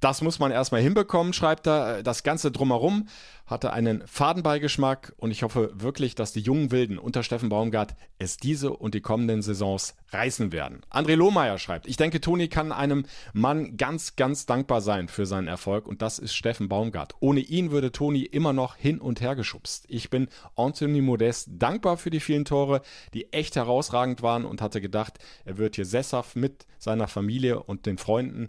Das 0.00 0.22
muss 0.22 0.38
man 0.38 0.50
erstmal 0.50 0.80
hinbekommen, 0.80 1.34
schreibt 1.34 1.66
er. 1.66 2.02
Das 2.02 2.22
Ganze 2.22 2.50
drumherum 2.50 3.08
hatte 3.46 3.72
einen 3.72 4.06
Fadenbeigeschmack 4.06 5.14
und 5.16 5.30
ich 5.30 5.42
hoffe 5.42 5.70
wirklich, 5.74 6.14
dass 6.14 6.32
die 6.32 6.40
jungen 6.40 6.70
Wilden 6.70 6.98
unter 6.98 7.22
Steffen 7.22 7.48
Baumgart 7.48 7.94
es 8.18 8.36
diese 8.36 8.72
und 8.72 8.94
die 8.94 9.00
kommenden 9.00 9.42
Saisons 9.42 9.94
reißen 10.10 10.52
werden. 10.52 10.80
André 10.90 11.14
Lohmeier 11.14 11.58
schreibt, 11.58 11.86
ich 11.86 11.96
denke, 11.96 12.20
Toni 12.20 12.48
kann 12.48 12.72
einem 12.72 13.06
Mann 13.32 13.76
ganz, 13.76 14.16
ganz 14.16 14.46
dankbar 14.46 14.80
sein 14.80 15.08
für 15.08 15.26
seinen 15.26 15.48
Erfolg 15.48 15.86
und 15.86 16.02
das 16.02 16.18
ist 16.18 16.34
Steffen 16.34 16.68
Baumgart. 16.68 17.14
Ohne 17.20 17.40
ihn 17.40 17.70
würde 17.70 17.92
Toni 17.92 18.22
immer 18.22 18.52
noch 18.52 18.76
hin 18.76 19.00
und 19.00 19.20
her 19.20 19.36
geschubst. 19.36 19.84
Ich 19.88 20.10
bin 20.10 20.28
Anthony 20.56 21.00
Modest 21.00 21.48
dankbar 21.52 21.96
für 21.96 22.10
die 22.10 22.20
vielen 22.20 22.44
Tore, 22.44 22.82
die 23.14 23.32
echt 23.32 23.56
herausragend 23.56 24.22
waren 24.22 24.44
und 24.44 24.60
hatte 24.60 24.80
gedacht, 24.80 25.18
er 25.44 25.58
wird 25.58 25.76
hier 25.76 25.86
sesshaft 25.86 26.36
mit 26.36 26.66
seiner 26.78 27.08
Familie 27.08 27.62
und 27.62 27.86
den 27.86 27.98
Freunden 27.98 28.48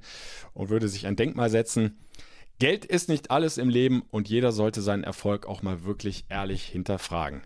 und 0.53 0.69
würde 0.69 0.87
sich 0.87 1.07
ein 1.07 1.15
Denkmal 1.15 1.49
setzen. 1.49 1.97
Geld 2.59 2.85
ist 2.85 3.07
nicht 3.07 3.29
alles 3.29 3.57
im 3.59 3.69
Leben 3.69 4.03
und 4.09 4.29
jeder 4.29 4.51
sollte 4.51 4.81
seinen 4.81 5.03
Erfolg 5.03 5.45
auch 5.45 5.61
mal 5.61 5.83
wirklich 5.83 6.25
ehrlich 6.29 6.63
hinterfragen. 6.63 7.43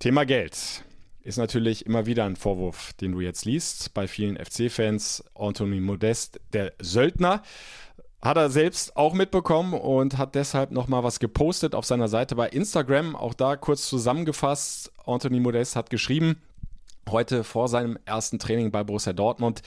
Thema 0.00 0.24
Geld 0.24 0.84
ist 1.22 1.36
natürlich 1.36 1.86
immer 1.86 2.06
wieder 2.06 2.24
ein 2.24 2.34
Vorwurf, 2.34 2.92
den 2.94 3.12
du 3.12 3.20
jetzt 3.20 3.44
liest 3.44 3.94
bei 3.94 4.08
vielen 4.08 4.36
FC-Fans. 4.36 5.24
Anthony 5.34 5.78
Modest, 5.78 6.40
der 6.52 6.72
Söldner, 6.80 7.42
hat 8.20 8.36
er 8.36 8.50
selbst 8.50 8.96
auch 8.96 9.14
mitbekommen 9.14 9.74
und 9.74 10.18
hat 10.18 10.34
deshalb 10.34 10.72
nochmal 10.72 11.04
was 11.04 11.20
gepostet 11.20 11.76
auf 11.76 11.84
seiner 11.84 12.08
Seite 12.08 12.34
bei 12.34 12.48
Instagram. 12.48 13.14
Auch 13.14 13.34
da 13.34 13.56
kurz 13.56 13.88
zusammengefasst. 13.88 14.92
Anthony 15.06 15.38
Modest 15.38 15.76
hat 15.76 15.90
geschrieben, 15.90 16.42
heute 17.08 17.44
vor 17.44 17.68
seinem 17.68 17.96
ersten 18.04 18.40
Training 18.40 18.72
bei 18.72 18.82
Borussia 18.82 19.12
Dortmund. 19.12 19.62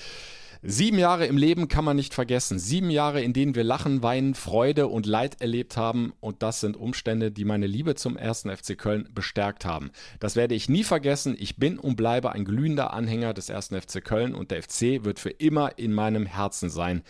Sieben 0.68 0.98
Jahre 0.98 1.28
im 1.28 1.38
Leben 1.38 1.68
kann 1.68 1.86
man 1.86 1.96
nicht 1.96 2.16
vergessen. 2.16 2.58
Sieben 2.58 2.90
Jahre, 2.90 3.22
in 3.22 3.34
denen 3.34 3.54
wir 3.54 3.64
Lachen, 3.64 4.02
Weinen, 4.02 4.34
Freude 4.34 4.88
und 4.88 5.06
Leid 5.06 5.40
erlebt 5.40 5.78
haben. 5.78 6.14
Und 6.22 6.42
das 6.42 6.60
sind 6.60 6.76
Umstände, 6.76 7.32
die 7.32 7.46
meine 7.46 7.68
Liebe 7.68 7.94
zum 7.94 8.18
ersten 8.18 8.50
FC 8.50 8.76
Köln 8.76 9.08
bestärkt 9.14 9.64
haben. 9.64 9.92
Das 10.20 10.36
werde 10.36 10.56
ich 10.56 10.68
nie 10.68 10.84
vergessen. 10.84 11.36
Ich 11.38 11.58
bin 11.58 11.78
und 11.78 11.98
bleibe 11.98 12.32
ein 12.32 12.46
glühender 12.46 12.94
Anhänger 12.94 13.36
des 13.36 13.50
ersten 13.50 13.80
FC 13.80 14.04
Köln 14.04 14.34
und 14.34 14.50
der 14.50 14.64
FC 14.64 15.06
wird 15.06 15.20
für 15.20 15.30
immer 15.30 15.78
in 15.78 15.94
meinem 15.94 16.26
Herzen 16.26 16.72
sein 16.72 17.04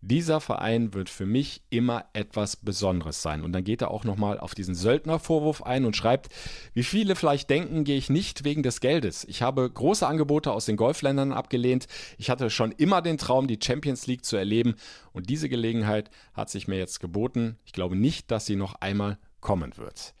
dieser 0.00 0.40
Verein 0.40 0.94
wird 0.94 1.08
für 1.10 1.26
mich 1.26 1.62
immer 1.70 2.04
etwas 2.12 2.56
Besonderes 2.56 3.20
sein. 3.20 3.42
Und 3.42 3.52
dann 3.52 3.64
geht 3.64 3.82
er 3.82 3.90
auch 3.90 4.04
nochmal 4.04 4.38
auf 4.38 4.54
diesen 4.54 4.74
Söldnervorwurf 4.74 5.62
ein 5.62 5.84
und 5.84 5.96
schreibt, 5.96 6.28
wie 6.72 6.84
viele 6.84 7.16
vielleicht 7.16 7.50
denken, 7.50 7.84
gehe 7.84 7.96
ich 7.96 8.08
nicht 8.08 8.44
wegen 8.44 8.62
des 8.62 8.80
Geldes. 8.80 9.24
Ich 9.24 9.42
habe 9.42 9.68
große 9.68 10.06
Angebote 10.06 10.52
aus 10.52 10.66
den 10.66 10.76
Golfländern 10.76 11.32
abgelehnt. 11.32 11.88
Ich 12.16 12.30
hatte 12.30 12.48
schon 12.50 12.72
immer 12.72 13.02
den 13.02 13.18
Traum, 13.18 13.48
die 13.48 13.58
Champions 13.62 14.06
League 14.06 14.24
zu 14.24 14.36
erleben. 14.36 14.76
Und 15.12 15.30
diese 15.30 15.48
Gelegenheit 15.48 16.10
hat 16.32 16.48
sich 16.48 16.68
mir 16.68 16.78
jetzt 16.78 17.00
geboten. 17.00 17.58
Ich 17.64 17.72
glaube 17.72 17.96
nicht, 17.96 18.30
dass 18.30 18.46
sie 18.46 18.56
noch 18.56 18.76
einmal 18.76 19.18
kommen 19.40 19.76
wird. 19.76 20.14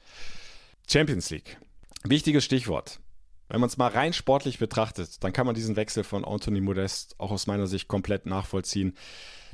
Champions 0.88 1.30
League. 1.30 1.58
Wichtiges 2.04 2.44
Stichwort. 2.44 3.00
Wenn 3.48 3.60
man 3.60 3.68
es 3.68 3.78
mal 3.78 3.88
rein 3.88 4.12
sportlich 4.12 4.58
betrachtet, 4.58 5.22
dann 5.24 5.32
kann 5.32 5.46
man 5.46 5.54
diesen 5.54 5.76
Wechsel 5.76 6.04
von 6.04 6.24
Anthony 6.24 6.60
Modest 6.60 7.14
auch 7.18 7.30
aus 7.30 7.46
meiner 7.46 7.66
Sicht 7.66 7.88
komplett 7.88 8.26
nachvollziehen. 8.26 8.94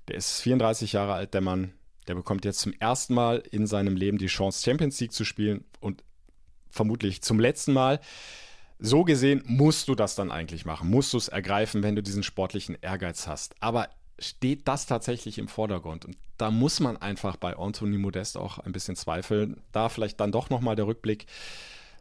Der 0.08 0.16
ist 0.16 0.40
34 0.40 0.92
Jahre 0.92 1.14
alt, 1.14 1.34
der 1.34 1.40
Mann. 1.40 1.72
Der 2.06 2.14
bekommt 2.14 2.44
jetzt 2.44 2.60
zum 2.60 2.74
ersten 2.74 3.14
Mal 3.14 3.42
in 3.50 3.66
seinem 3.66 3.96
Leben 3.96 4.18
die 4.18 4.26
Chance, 4.26 4.62
Champions 4.62 5.00
League 5.00 5.12
zu 5.12 5.24
spielen 5.24 5.64
und 5.80 6.04
vermutlich 6.70 7.22
zum 7.22 7.40
letzten 7.40 7.72
Mal. 7.72 8.00
So 8.78 9.04
gesehen 9.04 9.42
musst 9.46 9.88
du 9.88 9.94
das 9.94 10.14
dann 10.14 10.30
eigentlich 10.30 10.66
machen, 10.66 10.90
musst 10.90 11.12
du 11.12 11.16
es 11.16 11.28
ergreifen, 11.28 11.82
wenn 11.82 11.96
du 11.96 12.02
diesen 12.02 12.22
sportlichen 12.22 12.76
Ehrgeiz 12.82 13.26
hast. 13.26 13.54
Aber 13.60 13.88
steht 14.18 14.68
das 14.68 14.86
tatsächlich 14.86 15.38
im 15.38 15.48
Vordergrund? 15.48 16.04
Und 16.04 16.16
da 16.36 16.50
muss 16.50 16.80
man 16.80 16.96
einfach 16.96 17.36
bei 17.36 17.56
Anthony 17.56 17.96
Modest 17.96 18.36
auch 18.36 18.58
ein 18.58 18.72
bisschen 18.72 18.96
zweifeln. 18.96 19.62
Da 19.72 19.88
vielleicht 19.88 20.20
dann 20.20 20.32
doch 20.32 20.50
nochmal 20.50 20.76
der 20.76 20.86
Rückblick 20.86 21.26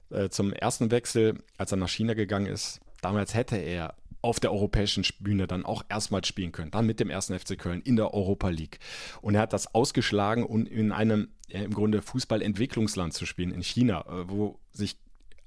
äh, 0.10 0.30
zum 0.30 0.52
ersten 0.52 0.92
Wechsel, 0.92 1.42
als 1.58 1.72
er 1.72 1.78
nach 1.78 1.90
China 1.90 2.14
gegangen 2.14 2.48
ist. 2.48 2.82
Damals 3.02 3.34
hätte 3.34 3.58
er 3.58 3.96
auf 4.24 4.40
der 4.40 4.54
europäischen 4.54 5.04
Bühne 5.20 5.48
dann 5.48 5.66
auch 5.66 5.84
erstmals 5.90 6.28
spielen 6.28 6.54
können. 6.54 6.72
Dann 6.72 6.86
mit 6.86 7.00
dem 7.00 7.10
ersten 7.10 7.38
FC 7.38 7.60
Köln 7.60 7.82
in 7.82 7.98
der 7.98 8.14
Europa 8.14 8.50
League. 8.50 8.80
Und 9.22 9.36
er 9.36 9.42
hat 9.42 9.54
das 9.54 9.76
ausgeschlagen, 9.76 10.44
um 10.46 10.66
in 10.66 10.92
einem 10.92 11.28
ja, 11.50 11.62
im 11.62 11.74
Grunde 11.74 12.02
Fußballentwicklungsland 12.02 13.14
zu 13.14 13.26
spielen, 13.26 13.52
in 13.52 13.62
China, 13.62 14.06
äh, 14.08 14.30
wo 14.30 14.60
sich 14.72 14.98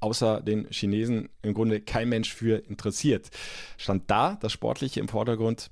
außer 0.00 0.42
den 0.42 0.68
Chinesen 0.70 1.30
im 1.40 1.54
Grunde 1.54 1.80
kein 1.80 2.10
Mensch 2.10 2.32
für 2.32 2.58
interessiert. 2.68 3.30
Stand 3.78 4.10
da 4.10 4.38
das 4.40 4.52
Sportliche 4.52 5.00
im 5.00 5.08
Vordergrund? 5.08 5.70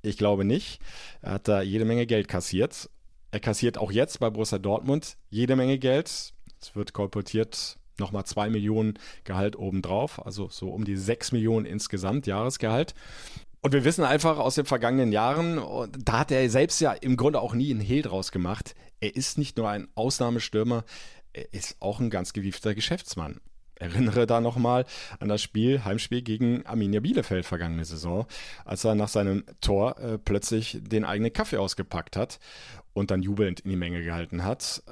Ich 0.00 0.16
glaube 0.16 0.44
nicht. 0.44 0.80
Er 1.20 1.32
hat 1.32 1.48
da 1.48 1.60
jede 1.60 1.84
Menge 1.84 2.06
Geld 2.06 2.28
kassiert. 2.28 2.88
Er 3.30 3.40
kassiert 3.40 3.76
auch 3.76 3.92
jetzt 3.92 4.20
bei 4.20 4.30
Borussia 4.30 4.58
Dortmund 4.58 5.18
jede 5.28 5.54
Menge 5.54 5.78
Geld. 5.78 6.32
Es 6.60 6.74
wird 6.74 6.94
kolportiert 6.94 7.77
nochmal 8.00 8.24
2 8.24 8.50
Millionen 8.50 8.98
Gehalt 9.24 9.56
obendrauf, 9.56 10.24
also 10.24 10.48
so 10.50 10.70
um 10.70 10.84
die 10.84 10.96
6 10.96 11.32
Millionen 11.32 11.66
insgesamt 11.66 12.26
Jahresgehalt. 12.26 12.94
Und 13.60 13.72
wir 13.72 13.84
wissen 13.84 14.04
einfach 14.04 14.38
aus 14.38 14.54
den 14.54 14.66
vergangenen 14.66 15.10
Jahren, 15.10 15.60
da 15.98 16.20
hat 16.20 16.30
er 16.30 16.48
selbst 16.48 16.80
ja 16.80 16.92
im 16.92 17.16
Grunde 17.16 17.40
auch 17.40 17.54
nie 17.54 17.70
einen 17.70 17.80
Hehl 17.80 18.02
draus 18.02 18.30
gemacht. 18.30 18.74
Er 19.00 19.16
ist 19.16 19.36
nicht 19.36 19.56
nur 19.56 19.68
ein 19.68 19.88
Ausnahmestürmer, 19.94 20.84
er 21.32 21.52
ist 21.52 21.76
auch 21.80 21.98
ein 22.00 22.10
ganz 22.10 22.32
gewiefter 22.32 22.74
Geschäftsmann. 22.74 23.40
Erinnere 23.74 24.26
da 24.26 24.40
nochmal 24.40 24.86
an 25.20 25.28
das 25.28 25.40
Spiel, 25.40 25.84
Heimspiel 25.84 26.22
gegen 26.22 26.66
Arminia 26.66 26.98
Bielefeld 27.00 27.46
vergangene 27.46 27.84
Saison, 27.84 28.26
als 28.64 28.84
er 28.84 28.96
nach 28.96 29.08
seinem 29.08 29.44
Tor 29.60 29.98
äh, 29.98 30.18
plötzlich 30.18 30.78
den 30.80 31.04
eigenen 31.04 31.32
Kaffee 31.32 31.58
ausgepackt 31.58 32.16
hat 32.16 32.40
und 32.98 33.10
dann 33.10 33.22
jubelnd 33.22 33.60
in 33.60 33.70
die 33.70 33.76
Menge 33.76 34.02
gehalten 34.02 34.44
hat. 34.44 34.82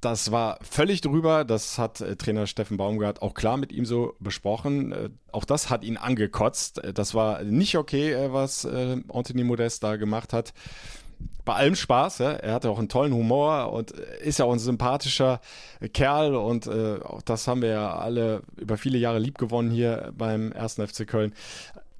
Das 0.00 0.32
war 0.32 0.58
völlig 0.62 1.00
drüber. 1.00 1.44
Das 1.44 1.78
hat 1.78 2.00
äh, 2.00 2.16
Trainer 2.16 2.46
Steffen 2.46 2.76
Baumgart 2.76 3.22
auch 3.22 3.34
klar 3.34 3.56
mit 3.56 3.72
ihm 3.72 3.86
so 3.86 4.14
besprochen. 4.18 4.92
Äh, 4.92 5.10
auch 5.30 5.44
das 5.44 5.70
hat 5.70 5.84
ihn 5.84 5.96
angekotzt. 5.96 6.82
Äh, 6.82 6.92
das 6.92 7.14
war 7.14 7.42
nicht 7.44 7.76
okay, 7.76 8.28
was 8.30 8.66
Anthony 8.66 9.44
Modest 9.44 9.82
da 9.82 9.96
gemacht 9.96 10.32
hat. 10.32 10.52
Bei 11.44 11.54
allem 11.54 11.76
Spaß, 11.76 12.18
ja? 12.18 12.32
er 12.32 12.54
hatte 12.54 12.68
auch 12.70 12.78
einen 12.78 12.88
tollen 12.88 13.12
Humor 13.12 13.72
und 13.72 13.92
ist 13.92 14.38
ja 14.38 14.44
auch 14.44 14.52
ein 14.52 14.58
sympathischer 14.58 15.40
Kerl 15.92 16.34
und 16.34 16.68
auch 16.68 17.22
das 17.22 17.46
haben 17.46 17.62
wir 17.62 17.70
ja 17.70 17.96
alle 17.96 18.42
über 18.56 18.76
viele 18.76 18.98
Jahre 18.98 19.18
lieb 19.18 19.38
gewonnen 19.38 19.70
hier 19.70 20.12
beim 20.16 20.52
ersten 20.52 20.86
FC 20.86 21.06
Köln 21.06 21.32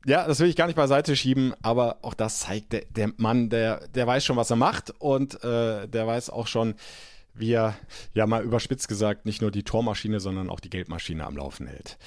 ja, 0.04 0.26
das 0.26 0.40
will 0.40 0.48
ich 0.48 0.56
gar 0.56 0.66
nicht 0.66 0.76
beiseite 0.76 1.14
schieben, 1.16 1.54
aber 1.62 1.98
auch 2.02 2.14
das 2.14 2.40
zeigt, 2.40 2.72
der, 2.72 2.84
der 2.90 3.12
Mann, 3.16 3.50
der, 3.50 3.86
der 3.88 4.06
weiß 4.06 4.24
schon, 4.24 4.36
was 4.36 4.50
er 4.50 4.56
macht 4.56 4.90
und 4.98 5.42
äh, 5.44 5.88
der 5.88 6.06
weiß 6.06 6.30
auch 6.30 6.46
schon, 6.46 6.74
wie 7.34 7.52
er, 7.52 7.74
ja 8.14 8.26
mal 8.26 8.42
überspitzt 8.42 8.88
gesagt, 8.88 9.26
nicht 9.26 9.40
nur 9.40 9.50
die 9.50 9.62
Tormaschine, 9.62 10.20
sondern 10.20 10.50
auch 10.50 10.60
die 10.60 10.70
Geldmaschine 10.70 11.24
am 11.24 11.36
Laufen 11.36 11.66
hält. 11.66 11.98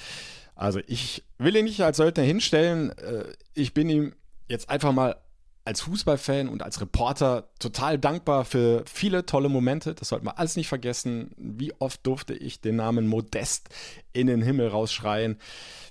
Also 0.54 0.80
ich 0.86 1.24
will 1.38 1.56
ihn 1.56 1.64
nicht 1.64 1.82
als 1.82 1.98
Söldner 1.98 2.22
hinstellen. 2.22 2.90
Äh, 2.98 3.24
ich 3.54 3.74
bin 3.74 3.88
ihm 3.88 4.14
jetzt 4.48 4.70
einfach 4.70 4.92
mal 4.92 5.16
als 5.66 5.80
Fußballfan 5.80 6.48
und 6.48 6.62
als 6.62 6.80
Reporter 6.80 7.48
total 7.58 7.98
dankbar 7.98 8.44
für 8.44 8.84
viele 8.86 9.26
tolle 9.26 9.48
Momente. 9.48 9.94
Das 9.94 10.10
sollte 10.10 10.24
man 10.24 10.36
alles 10.36 10.56
nicht 10.56 10.68
vergessen. 10.68 11.32
Wie 11.36 11.72
oft 11.80 12.06
durfte 12.06 12.34
ich 12.34 12.60
den 12.60 12.76
Namen 12.76 13.08
Modest 13.08 13.68
in 14.12 14.28
den 14.28 14.42
Himmel 14.42 14.68
rausschreien? 14.68 15.38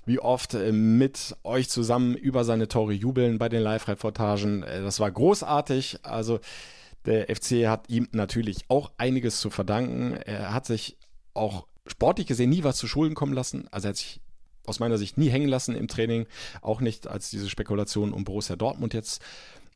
Wie 0.06 0.18
oft 0.18 0.54
äh, 0.54 0.72
mit 0.72 1.36
euch 1.44 1.68
zusammen 1.68 2.14
über 2.14 2.44
seine 2.44 2.68
Tore 2.68 2.94
jubeln 2.94 3.38
bei 3.38 3.50
den 3.50 3.60
Live-Reportagen? 3.60 4.62
Äh, 4.62 4.80
das 4.80 4.98
war 4.98 5.10
großartig. 5.10 5.98
Also 6.04 6.40
der 7.04 7.26
FC 7.34 7.66
hat 7.66 7.90
ihm 7.90 8.08
natürlich 8.12 8.64
auch 8.68 8.90
einiges 8.96 9.40
zu 9.40 9.50
verdanken. 9.50 10.14
Er 10.14 10.54
hat 10.54 10.64
sich 10.64 10.96
auch 11.34 11.66
sportlich 11.86 12.26
gesehen 12.26 12.48
nie 12.48 12.64
was 12.64 12.78
zu 12.78 12.88
Schulden 12.88 13.14
kommen 13.14 13.34
lassen. 13.34 13.68
Also 13.70 13.88
er 13.88 13.90
hat 13.90 13.96
sich 13.98 14.20
aus 14.66 14.80
meiner 14.80 14.98
Sicht 14.98 15.18
nie 15.18 15.28
hängen 15.28 15.48
lassen 15.48 15.74
im 15.74 15.88
Training, 15.88 16.26
auch 16.60 16.80
nicht 16.80 17.06
als 17.06 17.30
diese 17.30 17.48
Spekulation 17.48 18.12
um 18.12 18.24
Borussia 18.24 18.56
Dortmund 18.56 18.94
jetzt 18.94 19.22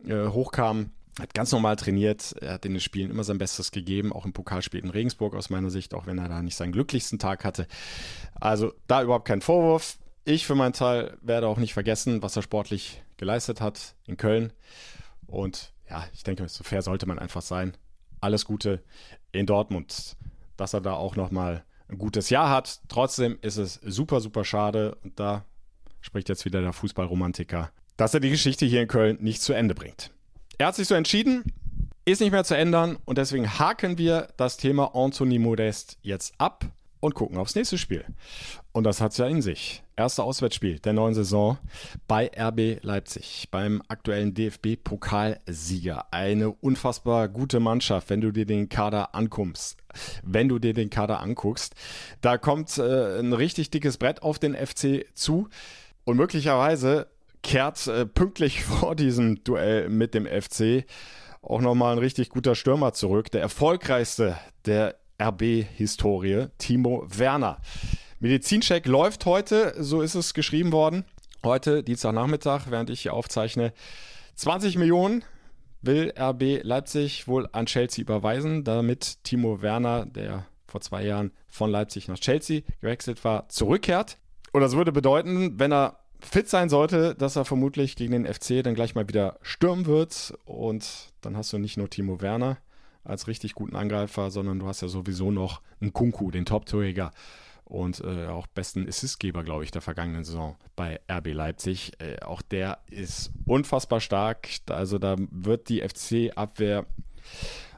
äh, 0.07 0.29
hochkam. 0.29 0.91
Hat 1.19 1.35
ganz 1.35 1.53
normal 1.53 1.77
trainiert, 1.77 2.35
er 2.41 2.55
hat 2.55 2.65
in 2.65 2.73
den 2.73 2.81
Spielen 2.81 3.11
immer 3.11 3.25
sein 3.25 3.39
Bestes 3.39 3.73
gegeben, 3.73 4.13
auch 4.13 4.25
im 4.25 4.33
Pokalspiel 4.33 4.81
in 4.81 4.91
Regensburg 4.91 5.35
aus 5.35 5.51
meiner 5.51 5.69
Sicht, 5.69 5.93
auch 5.93 6.07
wenn 6.07 6.19
er 6.19 6.29
da 6.29 6.41
nicht 6.41 6.57
seinen 6.57 6.73
glücklichsten 6.73 7.19
Tag 7.19 7.45
hatte. 7.45 7.67
Also 8.35 8.73
da 8.87 9.03
überhaupt 9.03 9.27
kein 9.27 9.43
Vorwurf. 9.43 9.99
Ich 10.25 10.47
für 10.47 10.55
meinen 10.55 10.73
Teil 10.73 11.19
werde 11.21 11.49
auch 11.49 11.59
nicht 11.59 11.75
vergessen, 11.75 12.23
was 12.23 12.37
er 12.37 12.43
sportlich 12.43 13.03
geleistet 13.17 13.61
hat 13.61 13.97
in 14.07 14.17
Köln. 14.17 14.53
Und 15.27 15.73
ja, 15.89 16.05
ich 16.15 16.23
denke, 16.23 16.49
so 16.49 16.65
fair 16.65 16.83
sollte 16.83 17.07
man 17.07 17.19
einfach 17.19 17.43
sein. 17.43 17.77
Alles 18.21 18.45
Gute 18.45 18.83
in 19.33 19.47
Dortmund, 19.47 20.17
dass 20.57 20.75
er 20.75 20.81
da 20.81 20.95
auch 20.95 21.17
nochmal 21.17 21.65
ein 21.89 21.99
gutes 21.99 22.31
Jahr 22.31 22.49
hat. 22.49 22.81
Trotzdem 22.89 23.39
ist 23.43 23.57
es 23.57 23.75
super, 23.75 24.21
super 24.21 24.45
schade. 24.45 24.97
Und 25.03 25.19
da 25.19 25.45
spricht 26.01 26.29
jetzt 26.29 26.45
wieder 26.45 26.61
der 26.61 26.73
Fußballromantiker 26.73 27.71
dass 28.01 28.15
er 28.15 28.21
die 28.21 28.31
Geschichte 28.31 28.65
hier 28.65 28.81
in 28.81 28.89
Köln 28.89 29.19
nicht 29.21 29.43
zu 29.43 29.53
Ende 29.53 29.75
bringt. 29.75 30.11
Er 30.57 30.69
hat 30.69 30.75
sich 30.75 30.89
so 30.89 30.95
entschieden, 30.95 31.45
ist 32.07 32.23
nicht 32.23 32.33
mehr 32.33 32.45
zu 32.45 32.57
ändern 32.57 32.97
und 33.05 33.19
deswegen 33.19 33.59
haken 33.59 33.99
wir 33.99 34.29
das 34.39 34.57
Thema 34.57 34.95
Anthony 34.95 35.39
Modest 35.39 35.99
jetzt 36.01 36.33
ab 36.39 36.65
und 37.01 37.15
gucken 37.15 37.37
aufs 37.37 37.55
nächste 37.55 37.77
Spiel. 37.77 38.07
Und 38.73 38.85
das 38.85 39.03
hat 39.03 39.13
es 39.13 39.19
ja 39.19 39.27
in 39.27 39.43
sich. 39.43 39.83
Erste 39.97 40.23
Auswärtsspiel 40.23 40.79
der 40.79 40.95
neuen 40.95 41.13
Saison 41.13 41.59
bei 42.09 42.31
RB 42.35 42.83
Leipzig, 42.83 43.49
beim 43.51 43.83
aktuellen 43.89 44.33
DFB-Pokalsieger. 44.33 46.07
Eine 46.11 46.53
unfassbar 46.53 47.29
gute 47.29 47.61
Mannschaft, 47.61 48.09
wenn 48.09 48.23
du 48.23 48.31
dir 48.31 48.47
den 48.47 48.71
Kader 48.71 49.15
anguckst. 49.15 49.77
Wenn 50.23 50.49
du 50.49 50.59
dir 50.59 50.73
den 50.73 50.89
Kader 50.89 51.21
anguckst, 51.21 51.75
da 52.23 52.39
kommt 52.39 52.79
äh, 52.79 53.19
ein 53.19 53.35
richtig 53.35 53.71
dickes 53.71 53.99
Brett 53.99 54.23
auf 54.23 54.39
den 54.39 54.55
FC 54.55 55.05
zu 55.13 55.51
und 56.05 56.17
möglicherweise 56.17 57.09
kehrt 57.43 57.87
äh, 57.87 58.07
pünktlich 58.07 58.65
vor 58.65 58.97
diesem 58.97 59.43
Duell 59.45 59.89
mit 59.89 60.15
dem 60.15 60.27
FC 60.27 60.85
auch 61.43 61.61
nochmal 61.61 61.93
ein 61.93 61.99
richtig 61.99 62.29
guter 62.31 62.55
Stürmer 62.55 62.93
zurück. 62.93 63.31
Der 63.31 63.41
erfolgreichste 63.41 64.39
der 64.67 64.97
RB-Historie, 65.21 66.49
Timo 66.59 67.07
Werner. 67.09 67.59
Medizincheck 68.19 68.87
läuft 68.87 69.25
heute, 69.25 69.75
so 69.79 70.03
ist 70.03 70.15
es 70.15 70.35
geschrieben 70.35 70.73
worden. 70.73 71.05
Heute, 71.43 71.83
Dienstagnachmittag, 71.83 72.67
während 72.69 72.91
ich 72.91 73.01
hier 73.01 73.15
aufzeichne. 73.15 73.73
20 74.35 74.77
Millionen 74.77 75.25
will 75.83 76.13
RB 76.19 76.63
Leipzig 76.63 77.27
wohl 77.29 77.49
an 77.53 77.67
Chelsea 77.67 78.03
überweisen, 78.03 78.65
damit 78.65 79.25
Timo 79.25 79.63
Werner, 79.63 80.05
der 80.05 80.47
vor 80.67 80.83
zwei 80.83 81.05
Jahren 81.05 81.33
von 81.49 81.71
Leipzig 81.71 82.09
nach 82.09 82.19
Chelsea 82.19 82.61
gewechselt 82.81 83.25
war, 83.25 83.49
zurückkehrt. 83.49 84.19
Und 84.53 84.61
das 84.61 84.77
würde 84.77 84.93
bedeuten, 84.93 85.59
wenn 85.59 85.73
er 85.73 86.00
fit 86.23 86.49
sein 86.49 86.69
sollte, 86.69 87.15
dass 87.15 87.37
er 87.37 87.45
vermutlich 87.45 87.97
gegen 87.97 88.13
den 88.13 88.33
FC 88.33 88.63
dann 88.63 88.75
gleich 88.75 88.95
mal 88.95 89.09
wieder 89.09 89.39
stürmen 89.43 89.87
wird. 89.87 90.35
Und 90.45 91.13
dann 91.21 91.37
hast 91.37 91.53
du 91.53 91.59
nicht 91.59 91.77
nur 91.77 91.91
Timo 91.91 92.21
Werner 92.21 92.59
als 93.05 93.27
richtig 93.27 93.55
guten 93.55 93.77
Angreifer, 93.77 94.31
sondern 94.31 94.59
du 94.59 94.67
hast 94.67 94.83
ja 94.83 94.89
sowieso 94.89 95.31
noch 95.31 95.63
einen 95.81 95.93
Kunku, 95.93 96.31
den 96.31 96.45
Top-Torjäger 96.45 97.13
und 97.71 98.03
äh, 98.05 98.27
auch 98.27 98.47
besten 98.49 98.87
Assistgeber, 98.89 99.45
glaube 99.45 99.65
ich, 99.65 99.71
der 99.71 99.81
vergangenen 99.81 100.25
Saison 100.25 100.57
bei 100.75 101.01
RB 101.11 101.29
Leipzig. 101.29 101.93
Äh, 102.01 102.21
auch 102.23 102.43
der 102.43 102.79
ist 102.91 103.31
unfassbar 103.47 104.01
stark. 104.01 104.49
Also 104.69 104.99
da 104.99 105.17
wird 105.31 105.69
die 105.69 105.81
FC-Abwehr 105.81 106.85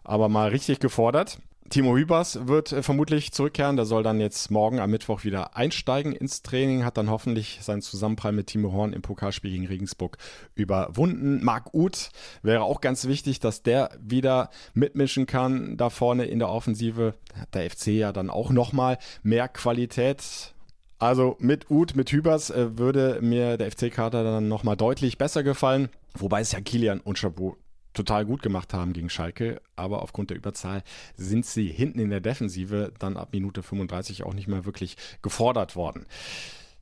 aber 0.03 0.29
mal 0.29 0.49
richtig 0.49 0.81
gefordert. 0.81 1.39
Timo 1.73 1.97
Hübers 1.97 2.47
wird 2.49 2.71
äh, 2.73 2.83
vermutlich 2.83 3.33
zurückkehren. 3.33 3.77
Der 3.77 3.87
soll 3.87 4.03
dann 4.03 4.21
jetzt 4.21 4.51
morgen 4.51 4.79
am 4.79 4.91
Mittwoch 4.91 5.25
wieder 5.25 5.57
einsteigen 5.57 6.13
ins 6.13 6.43
Training, 6.43 6.85
hat 6.85 6.99
dann 6.99 7.09
hoffentlich 7.09 7.61
seinen 7.63 7.81
Zusammenprall 7.81 8.33
mit 8.33 8.49
Timo 8.49 8.73
Horn 8.73 8.93
im 8.93 9.01
Pokalspiel 9.01 9.53
gegen 9.53 9.67
Regensburg 9.67 10.19
überwunden. 10.55 11.43
Marc 11.43 11.73
Uth 11.73 12.11
wäre 12.43 12.65
auch 12.65 12.83
ganz 12.83 13.07
wichtig, 13.07 13.41
dass 13.41 13.63
der 13.63 13.89
wieder 13.99 14.51
mitmischen 14.75 15.25
kann 15.25 15.79
da 15.79 15.89
vorne 15.89 16.27
in 16.27 16.41
der 16.41 16.51
Offensive. 16.51 17.15
Hat 17.35 17.55
der 17.55 17.71
FC 17.71 17.87
ja 17.87 18.13
dann 18.13 18.29
auch 18.29 18.51
nochmal 18.51 18.99
mehr 19.23 19.49
Qualität. 19.49 20.53
Also 20.99 21.37
mit 21.39 21.71
Uth, 21.71 21.97
mit 21.97 22.13
Hübers 22.13 22.51
äh, 22.51 22.77
würde 22.77 23.19
mir 23.23 23.57
der 23.57 23.73
FC-Kader 23.73 24.23
dann 24.23 24.47
nochmal 24.47 24.77
deutlich 24.77 25.17
besser 25.17 25.43
gefallen. 25.43 25.89
Wobei 26.19 26.43
es 26.43 26.53
ja 26.53 26.61
Kilian 26.61 27.01
und 27.01 27.19
Chabot 27.19 27.57
total 27.93 28.25
gut 28.25 28.43
gemacht 28.43 28.73
haben 28.75 28.93
gegen 28.93 29.11
Schalke, 29.11 29.61
aber 29.77 30.03
aufgrund 30.03 30.31
der 30.31 30.37
Überzahl 30.37 30.83
sind 31.17 31.47
sie 31.47 31.69
hinten 31.69 31.99
in 31.99 32.11
der 32.11 32.21
Defensive 32.21 32.93
dann 32.99 33.17
ab 33.17 33.31
Minute 33.33 33.63
35 33.63 34.25
auch 34.25 34.35
nicht 34.35 34.49
mehr 34.49 34.65
wirklich 34.65 34.97
gefordert 35.23 35.77
worden. 35.77 36.07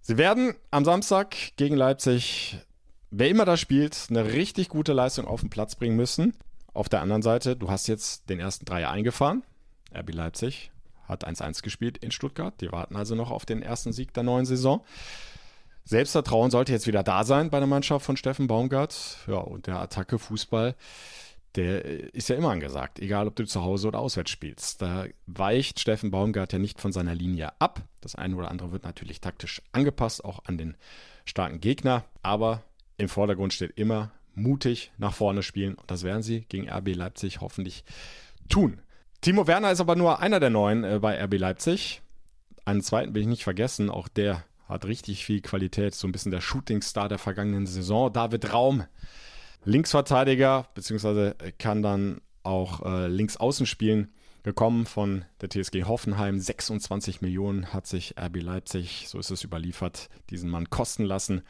Sie 0.01 0.16
werden 0.18 0.55
am 0.70 0.85
Samstag 0.85 1.37
gegen 1.57 1.77
Leipzig, 1.77 2.59
wer 3.11 3.29
immer 3.29 3.44
da 3.44 3.57
spielt, 3.57 4.07
eine 4.11 4.33
richtig 4.33 4.68
gute 4.68 4.92
Leistung 4.92 5.27
auf 5.27 5.40
den 5.40 5.51
Platz 5.51 5.77
bringen 5.77 5.96
müssen. 5.96 6.35
Auf 6.73 6.88
der 6.88 7.01
anderen 7.01 7.23
Seite, 7.23 7.57
du 7.57 7.70
hast 7.70 7.88
jetzt 7.88 8.31
den 8.31 8.40
ersten 8.40 8.64
Dreier 8.64 8.90
eingefahren. 8.90 9.42
RB 9.94 10.14
Leipzig 10.14 10.70
hat 11.07 11.27
1-1 11.27 11.62
gespielt 11.62 11.99
in 11.99 12.12
Stuttgart. 12.12 12.55
Die 12.61 12.70
warten 12.73 12.96
also 12.96 13.14
noch 13.14 13.31
auf 13.31 13.44
den 13.44 13.62
ersten 13.62 13.92
Sieg 13.92 14.14
der 14.14 14.23
neuen 14.23 14.46
Saison. 14.46 14.85
Selbstvertrauen 15.85 16.51
sollte 16.51 16.73
jetzt 16.73 16.87
wieder 16.87 17.03
da 17.03 17.25
sein 17.25 17.51
bei 17.51 17.59
der 17.59 17.66
Mannschaft 17.66 18.07
von 18.07 18.16
Steffen 18.16 18.47
Baumgart. 18.47 19.19
Ja, 19.27 19.38
und 19.38 19.66
der 19.66 19.81
Attacke 19.81 20.19
Fußball, 20.19 20.77
der 21.57 21.85
ist 22.14 22.29
ja 22.29 22.37
immer 22.37 22.51
angesagt, 22.51 23.01
egal 23.01 23.27
ob 23.27 23.35
du 23.37 23.45
zu 23.45 23.62
Hause 23.62 23.88
oder 23.88 23.99
auswärts 23.99 24.31
spielst. 24.31 24.83
Da 24.83 25.07
weicht 25.27 25.81
Steffen 25.81 26.11
Baumgart 26.11 26.53
ja 26.53 26.59
nicht 26.59 26.81
von 26.81 26.93
seiner 26.93 27.14
Linie 27.14 27.53
ab. 27.61 27.83
Das 28.01 28.14
eine 28.14 28.37
oder 28.37 28.51
andere 28.51 28.73
wird 28.73 28.85
natürlich 28.85 29.21
taktisch 29.21 29.62
angepasst, 29.73 30.25
auch 30.25 30.45
an 30.45 30.59
den 30.59 30.77
starken 31.25 31.61
Gegner. 31.61 32.05
Aber 32.23 32.62
im 32.99 33.09
Vordergrund 33.09 33.53
steht 33.53 33.77
immer 33.77 34.12
mutig 34.35 34.93
nach 34.99 35.14
vorne 35.14 35.43
spielen. 35.43 35.75
Und 35.75 35.90
das 35.90 36.03
werden 36.03 36.23
sie 36.23 36.43
gegen 36.43 36.71
RB 36.71 36.95
Leipzig 36.95 37.40
hoffentlich 37.40 37.85
tun. 38.49 38.81
Timo 39.21 39.47
Werner 39.47 39.71
ist 39.71 39.81
aber 39.81 39.97
nur 39.97 40.21
einer 40.21 40.40
der 40.40 40.51
neuen 40.51 40.85
äh, 40.85 40.99
bei 41.01 41.23
RB 41.23 41.38
Leipzig. 41.38 42.01
Einen 42.64 42.83
zweiten 42.83 43.14
will 43.14 43.23
ich 43.23 43.29
nicht 43.29 43.45
vergessen. 43.45 43.90
Auch 43.90 44.09
der 44.09 44.45
hat 44.70 44.85
richtig 44.87 45.24
viel 45.24 45.40
Qualität. 45.40 45.94
So 45.94 46.09
ein 46.09 46.12
bisschen 46.12 46.33
der 46.33 46.40
Shootingstar 46.40 47.09
der 47.09 47.18
vergangenen 47.18 47.66
Saison. 47.66 48.12
David 48.12 48.52
Raum, 48.52 48.85
Linksverteidiger, 49.64 50.68
beziehungsweise 50.74 51.35
kann 51.59 51.83
dann 51.83 52.20
auch 52.42 52.85
äh, 52.85 53.09
links 53.09 53.37
außen 53.37 53.66
spielen. 53.66 54.12
Gekommen 54.42 54.87
von 54.87 55.26
der 55.42 55.50
TSG 55.50 55.85
Hoffenheim. 55.85 56.38
26 56.38 57.20
Millionen 57.20 57.74
hat 57.74 57.87
sich 57.87 58.14
RB 58.18 58.40
Leipzig, 58.40 59.04
so 59.06 59.18
ist 59.18 59.30
es 59.30 59.44
überliefert, 59.44 60.09
diesen 60.30 60.48
Mann 60.48 60.70
kosten 60.70 61.04
lassen. 61.04 61.42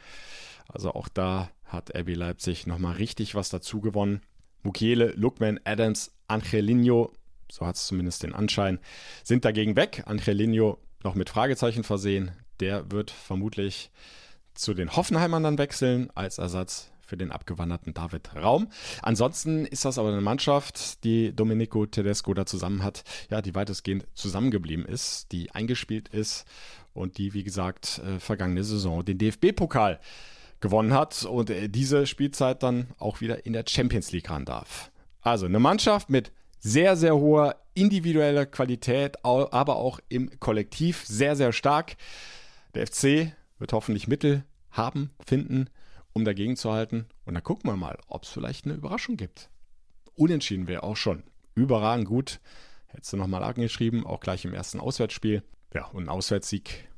Also 0.67 0.93
auch 0.93 1.07
da 1.07 1.49
hat 1.63 1.95
RB 1.95 2.15
Leipzig 2.15 2.67
nochmal 2.67 2.95
richtig 2.95 3.33
was 3.33 3.49
dazu 3.49 3.79
gewonnen. 3.79 4.21
Mukiele, 4.63 5.13
Lookman, 5.15 5.59
Adams, 5.63 6.11
Angelino, 6.27 7.13
so 7.49 7.65
hat 7.65 7.75
es 7.75 7.87
zumindest 7.87 8.23
den 8.23 8.33
Anschein, 8.33 8.79
sind 9.23 9.45
dagegen 9.45 9.77
weg. 9.77 10.03
Angelino 10.05 10.77
noch 11.03 11.15
mit 11.15 11.29
Fragezeichen 11.29 11.83
versehen. 11.83 12.31
Der 12.61 12.91
wird 12.91 13.11
vermutlich 13.11 13.91
zu 14.53 14.73
den 14.73 14.95
Hoffenheimern 14.95 15.43
dann 15.43 15.57
wechseln 15.57 16.09
als 16.15 16.37
Ersatz 16.37 16.91
für 17.01 17.17
den 17.17 17.31
abgewanderten 17.31 17.93
David 17.93 18.35
Raum. 18.35 18.69
Ansonsten 19.01 19.65
ist 19.65 19.83
das 19.83 19.97
aber 19.97 20.13
eine 20.13 20.21
Mannschaft, 20.21 21.03
die 21.03 21.35
Domenico 21.35 21.85
Tedesco 21.85 22.33
da 22.33 22.45
zusammen 22.45 22.83
hat, 22.83 23.03
ja, 23.29 23.41
die 23.41 23.53
weitestgehend 23.53 24.05
zusammengeblieben 24.13 24.85
ist, 24.85 25.31
die 25.33 25.51
eingespielt 25.51 26.07
ist 26.07 26.45
und 26.93 27.17
die, 27.17 27.33
wie 27.33 27.43
gesagt, 27.43 27.99
äh, 28.05 28.19
vergangene 28.19 28.63
Saison 28.63 29.03
den 29.03 29.17
DFB-Pokal 29.17 29.99
gewonnen 30.61 30.93
hat 30.93 31.25
und 31.25 31.49
äh, 31.49 31.67
diese 31.67 32.07
Spielzeit 32.07 32.63
dann 32.63 32.87
auch 32.97 33.19
wieder 33.19 33.45
in 33.45 33.51
der 33.51 33.65
Champions 33.67 34.13
League 34.13 34.29
ran 34.29 34.45
darf. 34.45 34.91
Also 35.21 35.47
eine 35.47 35.59
Mannschaft 35.59 36.09
mit 36.09 36.31
sehr, 36.59 36.95
sehr 36.95 37.15
hoher 37.15 37.57
individueller 37.73 38.45
Qualität, 38.45 39.17
aber 39.25 39.75
auch 39.75 39.99
im 40.09 40.39
Kollektiv 40.39 41.03
sehr, 41.05 41.35
sehr 41.35 41.51
stark. 41.51 41.97
Der 42.73 42.87
FC 42.87 43.33
wird 43.59 43.73
hoffentlich 43.73 44.07
Mittel 44.07 44.43
haben, 44.71 45.11
finden, 45.25 45.69
um 46.13 46.25
dagegen 46.25 46.55
zu 46.55 46.71
halten. 46.71 47.05
Und 47.25 47.33
dann 47.33 47.43
gucken 47.43 47.69
wir 47.69 47.77
mal, 47.77 47.97
ob 48.07 48.23
es 48.23 48.29
vielleicht 48.29 48.65
eine 48.65 48.75
Überraschung 48.75 49.17
gibt. 49.17 49.49
Unentschieden 50.15 50.67
wäre 50.67 50.83
auch 50.83 50.97
schon 50.97 51.23
überragend 51.55 52.07
gut. 52.07 52.39
Hättest 52.87 53.13
du 53.13 53.17
nochmal 53.17 53.43
angeschrieben, 53.43 54.05
auch 54.05 54.19
gleich 54.19 54.45
im 54.45 54.53
ersten 54.53 54.79
Auswärtsspiel. 54.79 55.43
Ja, 55.73 55.85
und 55.85 56.03
ein 56.03 56.09
Auswärtssieg, 56.09 56.89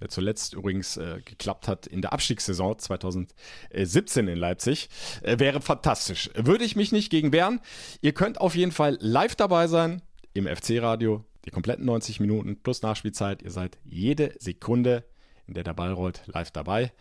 der 0.00 0.08
zuletzt 0.08 0.54
übrigens 0.54 0.96
äh, 0.96 1.20
geklappt 1.24 1.68
hat 1.68 1.86
in 1.86 2.00
der 2.00 2.12
Abstiegssaison 2.12 2.78
2017 2.78 4.28
in 4.28 4.38
Leipzig, 4.38 4.88
äh, 5.22 5.38
wäre 5.38 5.60
fantastisch. 5.60 6.30
Würde 6.34 6.64
ich 6.64 6.76
mich 6.76 6.92
nicht 6.92 7.10
gegen 7.10 7.32
wehren. 7.32 7.60
Ihr 8.00 8.12
könnt 8.12 8.40
auf 8.40 8.54
jeden 8.54 8.72
Fall 8.72 8.96
live 9.00 9.36
dabei 9.36 9.66
sein 9.66 10.00
im 10.32 10.46
FC-Radio. 10.46 11.24
Die 11.48 11.50
kompletten 11.50 11.86
90 11.86 12.20
Minuten 12.20 12.60
plus 12.62 12.82
Nachspielzeit. 12.82 13.40
Ihr 13.40 13.50
seid 13.50 13.78
jede 13.82 14.34
Sekunde, 14.38 15.04
in 15.46 15.54
der 15.54 15.64
der 15.64 15.72
Ball 15.72 15.94
rollt, 15.94 16.20
live 16.26 16.50
dabei. 16.50 16.92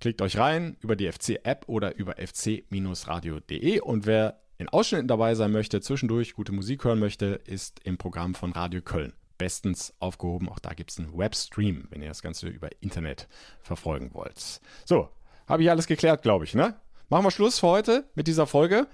Klickt 0.00 0.20
euch 0.22 0.38
rein 0.38 0.76
über 0.80 0.96
die 0.96 1.08
FC-App 1.08 1.68
oder 1.68 1.94
über 1.94 2.16
fc-radio.de 2.16 3.78
und 3.78 4.06
wer 4.06 4.40
in 4.58 4.68
Ausschnitten 4.68 5.06
dabei 5.06 5.36
sein 5.36 5.52
möchte, 5.52 5.80
zwischendurch 5.80 6.34
gute 6.34 6.50
Musik 6.50 6.82
hören 6.82 6.98
möchte, 6.98 7.40
ist 7.44 7.78
im 7.84 7.96
Programm 7.96 8.34
von 8.34 8.50
Radio 8.50 8.82
Köln 8.82 9.12
bestens 9.38 9.94
aufgehoben. 10.00 10.48
Auch 10.48 10.58
da 10.58 10.74
gibt 10.74 10.90
es 10.90 10.98
einen 10.98 11.16
Webstream, 11.16 11.86
wenn 11.90 12.02
ihr 12.02 12.08
das 12.08 12.22
Ganze 12.22 12.48
über 12.48 12.70
Internet 12.80 13.28
verfolgen 13.62 14.14
wollt. 14.14 14.60
So, 14.84 15.10
habe 15.46 15.62
ich 15.62 15.70
alles 15.70 15.86
geklärt, 15.86 16.22
glaube 16.22 16.44
ich, 16.44 16.56
ne? 16.56 16.74
Machen 17.08 17.24
wir 17.24 17.30
Schluss 17.30 17.60
für 17.60 17.68
heute 17.68 18.10
mit 18.16 18.26
dieser 18.26 18.48
Folge. 18.48 18.88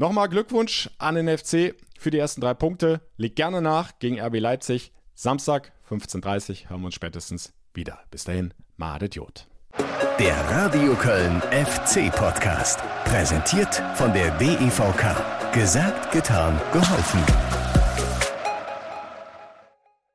Nochmal 0.00 0.30
Glückwunsch 0.30 0.88
an 0.96 1.14
den 1.14 1.28
FC 1.28 1.74
für 1.98 2.10
die 2.10 2.18
ersten 2.18 2.40
drei 2.40 2.54
Punkte. 2.54 3.02
Legt 3.18 3.36
gerne 3.36 3.60
nach 3.60 3.98
gegen 3.98 4.18
RB 4.18 4.40
Leipzig. 4.40 4.92
Samstag 5.14 5.72
15.30 5.90 6.64
Uhr 6.64 6.70
hören 6.70 6.80
wir 6.80 6.86
uns 6.86 6.94
spätestens 6.94 7.52
wieder. 7.74 7.98
Bis 8.10 8.24
dahin, 8.24 8.54
Madet 8.78 9.16
Jod. 9.16 9.46
Der 10.18 10.34
Radio 10.48 10.94
Köln 10.94 11.42
FC 11.50 12.10
Podcast. 12.16 12.80
Präsentiert 13.04 13.82
von 13.94 14.10
der 14.14 14.30
DEVK. 14.38 15.52
Gesagt, 15.52 16.12
getan, 16.12 16.58
geholfen. 16.72 17.79